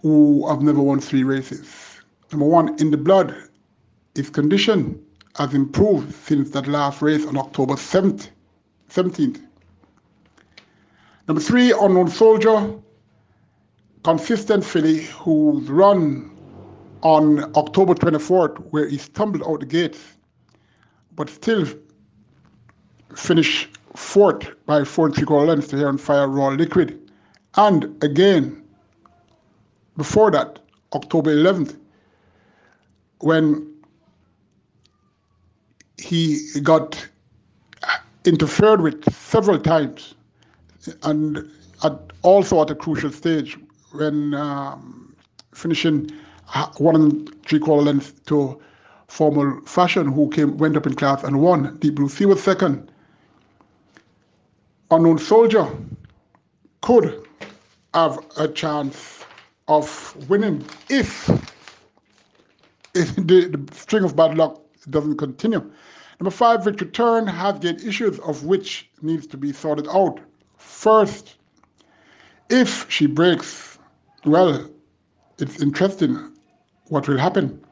who 0.00 0.48
have 0.48 0.62
never 0.62 0.80
won 0.80 0.98
three 0.98 1.24
races. 1.24 2.00
Number 2.32 2.46
one, 2.46 2.74
in 2.80 2.90
the 2.90 2.96
blood, 2.96 3.36
his 4.14 4.30
condition 4.30 4.98
has 5.36 5.52
improved 5.52 6.14
since 6.14 6.52
that 6.52 6.66
last 6.66 7.02
race 7.02 7.26
on 7.26 7.36
October 7.36 7.74
7th, 7.74 8.30
17th. 8.88 9.46
Number 11.28 11.42
three, 11.42 11.70
Unknown 11.72 12.08
Soldier, 12.08 12.78
consistent 14.04 14.64
filly 14.64 15.02
who's 15.02 15.68
run 15.68 16.34
on 17.02 17.54
October 17.56 17.92
24th, 17.92 18.56
where 18.70 18.88
he 18.88 18.96
stumbled 18.96 19.42
out 19.46 19.60
the 19.60 19.66
gates, 19.66 20.16
but 21.16 21.28
still 21.28 21.66
finish 23.14 23.68
fourth 23.96 24.48
by 24.66 24.84
four 24.84 25.06
and 25.06 25.14
three 25.14 25.24
quarter 25.26 25.46
lengths 25.46 25.68
to 25.68 25.76
here 25.76 25.88
on 25.88 25.98
Fire 25.98 26.28
Raw 26.28 26.48
Liquid. 26.48 26.98
And 27.56 28.02
again, 28.02 28.62
before 29.96 30.30
that, 30.30 30.60
October 30.92 31.34
11th, 31.34 31.76
when 33.20 33.66
he 35.98 36.40
got 36.62 37.06
interfered 38.24 38.80
with 38.80 39.12
several 39.12 39.58
times 39.58 40.14
and 41.02 41.50
at, 41.84 41.98
also 42.22 42.62
at 42.62 42.70
a 42.70 42.74
crucial 42.74 43.10
stage 43.10 43.58
when 43.92 44.34
um, 44.34 45.14
finishing 45.54 46.10
one 46.78 46.94
and 46.94 47.44
three 47.44 47.58
quarter 47.58 47.82
lengths 47.82 48.12
to 48.26 48.60
formal 49.10 49.60
fashion 49.66 50.06
who 50.06 50.30
came 50.30 50.56
went 50.56 50.76
up 50.76 50.86
in 50.86 50.94
class 50.94 51.24
and 51.24 51.40
won. 51.42 51.76
Deep 51.78 51.96
Blue 51.96 52.08
Sea 52.08 52.26
was 52.26 52.42
second. 52.42 52.92
Unknown 54.92 55.18
Soldier 55.18 55.68
could 56.80 57.26
have 57.92 58.18
a 58.38 58.46
chance 58.46 59.24
of 59.66 60.16
winning 60.28 60.64
if, 60.88 61.28
if 62.94 63.14
the, 63.16 63.48
the 63.48 63.74
string 63.74 64.04
of 64.04 64.14
bad 64.14 64.36
luck 64.36 64.60
doesn't 64.88 65.16
continue. 65.16 65.70
Number 66.20 66.30
five, 66.30 66.64
Victory 66.64 66.88
Turn 66.88 67.26
has 67.26 67.58
gained 67.58 67.82
issues 67.82 68.18
of 68.20 68.44
which 68.44 68.90
needs 69.02 69.26
to 69.28 69.36
be 69.36 69.52
sorted 69.52 69.88
out. 69.88 70.20
First, 70.56 71.36
if 72.48 72.88
she 72.90 73.06
breaks, 73.06 73.78
well, 74.24 74.70
it's 75.38 75.60
interesting 75.60 76.32
what 76.88 77.08
will 77.08 77.18
happen. 77.18 77.64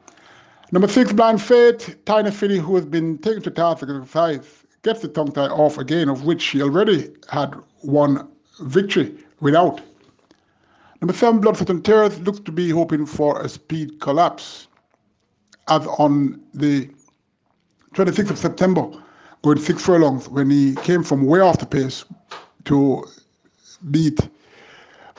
Number 0.71 0.87
six, 0.87 1.11
Blind 1.11 1.41
Fate, 1.41 1.95
Tiny 2.05 2.29
Filly, 2.29 2.59
who 2.59 2.75
has 2.75 2.85
been 2.85 3.17
taken 3.17 3.41
to 3.41 3.49
task 3.49 3.81
exercise, 3.81 4.65
gets 4.83 5.01
the 5.01 5.07
tongue 5.07 5.31
tie 5.31 5.47
off 5.47 5.79
again, 5.79 6.09
of 6.09 6.25
which 6.25 6.41
she 6.41 6.61
already 6.61 7.09
had 7.29 7.55
one 7.81 8.27
victory 8.61 9.15
without. 9.39 9.81
Number 11.01 11.13
seven, 11.13 11.39
Blood, 11.39 11.57
Sweat 11.57 11.71
and 11.71 11.83
Tears, 11.83 12.19
looks 12.19 12.39
to 12.41 12.51
be 12.51 12.69
hoping 12.69 13.07
for 13.07 13.41
a 13.41 13.49
speed 13.49 13.99
collapse, 13.99 14.67
as 15.69 15.87
on 15.87 16.39
the 16.53 16.87
26th 17.95 18.29
of 18.29 18.37
September, 18.37 18.91
going 19.41 19.57
six 19.59 19.81
furlongs, 19.81 20.29
when 20.29 20.51
he 20.51 20.75
came 20.75 21.03
from 21.03 21.25
way 21.25 21.39
off 21.39 21.57
the 21.57 21.65
pace 21.65 22.05
to 22.65 23.03
beat 23.89 24.19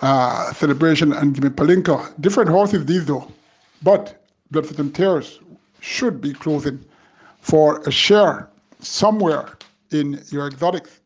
uh, 0.03 0.53
Celebration 0.53 1.13
and 1.13 1.35
Jimmy 1.35 1.51
Palinka. 1.51 2.13
Different 2.21 2.51
horses 2.51 2.87
these 2.87 3.05
though, 3.07 3.27
but 3.83 4.20
Blood, 4.51 4.79
and 4.79 4.95
Tears 4.95 5.41
should 5.81 6.21
be 6.21 6.33
closing 6.33 6.85
for 7.41 7.81
a 7.87 7.91
share 7.91 8.49
somewhere 8.81 9.57
in 9.91 10.23
your 10.31 10.47
exotics. 10.49 11.01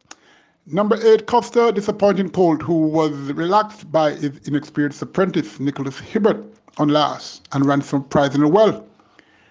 Number 0.66 0.99
eight, 1.05 1.26
Costa, 1.26 1.70
disappointing 1.72 2.30
colt, 2.30 2.62
who 2.62 2.86
was 2.86 3.12
relaxed 3.32 3.90
by 3.92 4.12
his 4.12 4.38
inexperienced 4.47 5.03
apprentice, 5.03 5.61
Nicholas 5.61 5.99
Hibbert, 5.99 6.42
on 6.78 6.88
last 6.88 7.47
and 7.53 7.66
ran 7.66 7.82
surprisingly 7.82 8.51
well. 8.51 8.86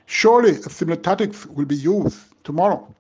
Surely 0.07 0.51
a 0.51 0.69
similar 0.69 0.97
tactics 0.97 1.45
will 1.45 1.65
be 1.65 1.75
used 1.75 2.17
tomorrow. 2.43 2.93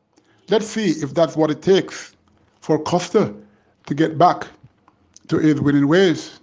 Let's 0.49 0.67
see 0.67 0.91
if 0.91 1.13
that's 1.13 1.35
what 1.35 1.49
it 1.49 1.61
takes 1.61 2.15
for 2.61 2.77
Costa 2.79 3.33
to 3.87 3.93
get 3.93 4.17
back 4.17 4.47
to 5.27 5.39
his 5.39 5.59
winning 5.59 5.87
ways. 5.87 6.39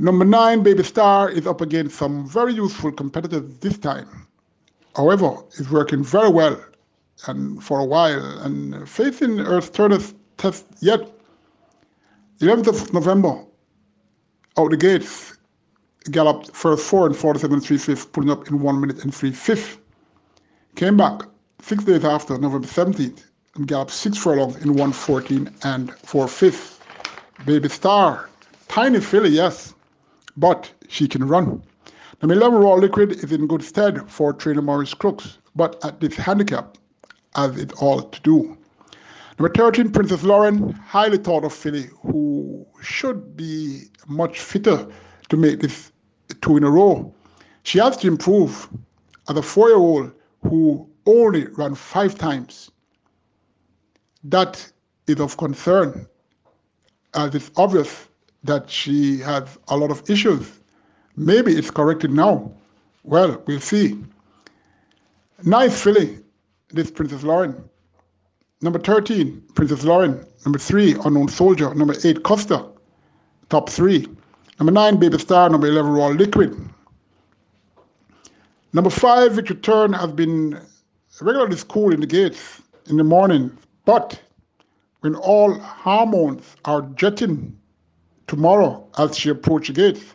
Number 0.00 0.24
nine, 0.24 0.62
Baby 0.62 0.82
Star, 0.82 1.28
is 1.28 1.46
up 1.46 1.60
against 1.60 1.96
some 1.98 2.26
very 2.26 2.54
useful 2.54 2.90
competitors 2.90 3.58
this 3.58 3.76
time. 3.76 4.26
However, 4.96 5.44
is 5.58 5.70
working 5.70 6.02
very 6.02 6.30
well 6.30 6.58
and 7.26 7.62
for 7.62 7.80
a 7.80 7.84
while 7.84 8.38
and 8.38 8.88
facing 8.88 9.40
Earth 9.40 9.74
Turner's 9.74 10.14
test 10.38 10.64
yet. 10.80 11.00
11th 12.40 12.68
of 12.68 12.94
November, 12.94 13.44
out 14.56 14.70
the 14.70 14.78
gates, 14.78 15.36
galloped 16.10 16.50
first 16.56 16.82
four 16.82 17.04
and 17.04 17.14
47 17.14 17.60
3 17.60 17.76
fifths, 17.76 18.06
putting 18.06 18.30
up 18.30 18.48
in 18.48 18.58
one 18.60 18.80
minute 18.80 19.04
and 19.04 19.14
three 19.14 19.32
fifths. 19.32 19.76
Came 20.76 20.96
back 20.96 21.24
six 21.60 21.84
days 21.84 22.06
after, 22.06 22.38
November 22.38 22.66
17th, 22.66 23.22
and 23.56 23.68
galloped 23.68 23.90
six 23.90 24.16
furlongs 24.16 24.56
in 24.64 24.70
114 24.70 25.54
and 25.64 25.92
four 25.98 26.26
fifths. 26.26 26.80
Baby 27.44 27.68
Star, 27.68 28.30
tiny 28.68 29.00
filly, 29.00 29.28
yes, 29.28 29.74
but 30.36 30.72
she 30.88 31.08
can 31.08 31.26
run. 31.26 31.62
Number 32.22 32.34
11 32.34 32.58
Raw 32.58 32.74
Liquid 32.74 33.12
is 33.12 33.32
in 33.32 33.46
good 33.46 33.62
stead 33.62 34.10
for 34.10 34.32
trainer 34.32 34.62
Maurice 34.62 34.94
Crooks, 34.94 35.38
but 35.56 35.82
at 35.84 36.00
this 36.00 36.16
handicap, 36.16 36.76
as 37.36 37.56
it 37.56 37.72
all 37.80 38.02
to 38.02 38.20
do. 38.20 38.58
Number 39.38 39.54
13, 39.54 39.90
Princess 39.90 40.22
Lauren, 40.22 40.72
highly 40.72 41.16
thought 41.16 41.44
of 41.44 41.52
filly, 41.54 41.86
who 42.02 42.66
should 42.82 43.36
be 43.36 43.84
much 44.06 44.40
fitter 44.40 44.86
to 45.30 45.36
make 45.36 45.60
this 45.60 45.92
two 46.42 46.58
in 46.58 46.64
a 46.64 46.70
row. 46.70 47.14
She 47.62 47.78
has 47.78 47.96
to 47.98 48.08
improve 48.08 48.68
as 49.30 49.36
a 49.36 49.42
four 49.42 49.68
year 49.68 49.78
old 49.78 50.12
who 50.42 50.88
only 51.06 51.46
ran 51.56 51.74
five 51.74 52.16
times. 52.16 52.70
That 54.24 54.70
is 55.06 55.20
of 55.20 55.38
concern, 55.38 56.06
as 57.14 57.34
it's 57.34 57.50
obvious 57.56 58.09
that 58.44 58.70
she 58.70 59.18
has 59.18 59.58
a 59.68 59.76
lot 59.76 59.90
of 59.90 60.08
issues. 60.08 60.60
Maybe 61.16 61.52
it's 61.52 61.70
corrected 61.70 62.10
now. 62.10 62.52
Well, 63.02 63.42
we'll 63.46 63.60
see. 63.60 63.98
Nice 65.44 65.82
filly, 65.82 66.18
this 66.68 66.90
Princess 66.90 67.22
Lauren. 67.22 67.64
Number 68.62 68.78
13, 68.78 69.42
Princess 69.54 69.84
Lauren. 69.84 70.24
Number 70.44 70.58
3, 70.58 70.96
Unknown 71.04 71.28
Soldier. 71.28 71.74
Number 71.74 71.94
8, 72.04 72.22
Costa. 72.22 72.66
Top 73.48 73.68
3. 73.68 74.06
Number 74.58 74.72
9, 74.72 74.96
Baby 74.98 75.18
Star. 75.18 75.48
Number 75.48 75.66
11, 75.66 75.90
Raw 75.90 76.08
Liquid. 76.08 76.70
Number 78.72 78.90
5, 78.90 79.32
Victor 79.32 79.54
Turn 79.54 79.92
has 79.94 80.12
been 80.12 80.60
regularly 81.20 81.56
school 81.56 81.92
in 81.92 82.00
the 82.00 82.06
gates 82.06 82.62
in 82.88 82.96
the 82.96 83.04
morning, 83.04 83.56
but 83.84 84.20
when 85.00 85.14
all 85.16 85.58
hormones 85.58 86.56
are 86.64 86.82
jetting 86.94 87.56
tomorrow 88.30 88.86
as 88.96 89.18
she 89.18 89.28
approaches 89.28 89.74
gates. 89.74 90.14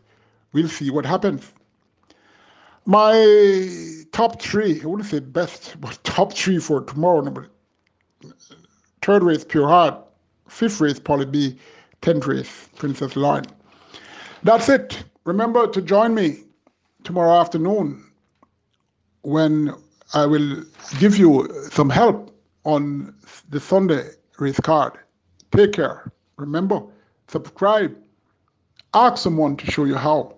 We'll 0.53 0.70
see 0.70 0.89
what 0.89 1.05
happens. 1.05 1.51
My 2.86 4.05
top 4.13 4.41
three, 4.41 4.82
I 4.82 4.86
wouldn't 4.86 5.09
say 5.09 5.20
best, 5.20 5.76
but 5.82 5.99
top 6.05 6.32
three 6.32 6.59
for 6.59 6.80
tomorrow. 6.82 7.20
Number 7.20 7.49
third 9.01 9.22
race, 9.22 9.43
Pure 9.43 9.68
Heart. 9.68 10.01
Fifth 10.47 10.80
race, 10.80 10.97
probably 10.99 11.26
be 11.26 11.57
10th 12.03 12.28
race, 12.28 12.70
Princess 12.78 13.18
Line. 13.18 13.45
That's 14.43 14.70
it. 14.70 15.03
Remember 15.26 15.68
to 15.68 15.82
join 15.82 16.13
me 16.13 16.43
tomorrow 17.03 17.41
afternoon 17.41 18.01
when 19.24 19.74
I 20.13 20.26
will 20.26 20.63
give 20.99 21.18
you 21.18 21.49
some 21.70 21.89
help 21.89 22.32
on 22.63 23.13
the 23.49 23.59
Sunday 23.59 24.11
race 24.39 24.59
card. 24.61 24.93
Take 25.51 25.74
care. 25.74 26.13
Remember, 26.38 26.82
subscribe. 27.28 27.93
Ask 28.96 29.22
someone 29.22 29.58
to 29.58 29.70
show 29.70 29.84
you 29.84 29.96
how 29.96 30.38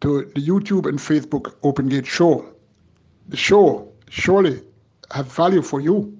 to 0.00 0.24
the 0.34 0.40
YouTube 0.40 0.88
and 0.88 0.98
Facebook 0.98 1.54
Open 1.62 1.88
Gate 1.88 2.04
show. 2.04 2.44
The 3.28 3.36
show 3.36 3.92
surely 4.10 4.60
have 5.12 5.30
value 5.30 5.62
for 5.62 5.80
you, 5.80 6.18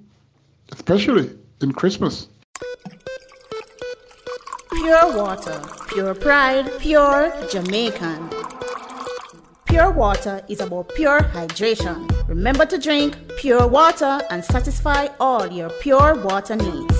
especially 0.71 1.29
in 1.61 1.73
Christmas. 1.73 2.29
Pure 4.71 5.17
water, 5.17 5.61
pure 5.89 6.15
pride, 6.15 6.71
pure 6.79 7.33
Jamaican. 7.51 8.29
Pure 9.65 9.91
water 9.91 10.41
is 10.47 10.61
about 10.61 10.87
pure 10.95 11.19
hydration. 11.19 12.07
Remember 12.29 12.65
to 12.65 12.77
drink 12.77 13.17
pure 13.39 13.67
water 13.67 14.21
and 14.29 14.45
satisfy 14.45 15.09
all 15.19 15.45
your 15.51 15.69
pure 15.81 16.15
water 16.23 16.55
needs. 16.55 16.96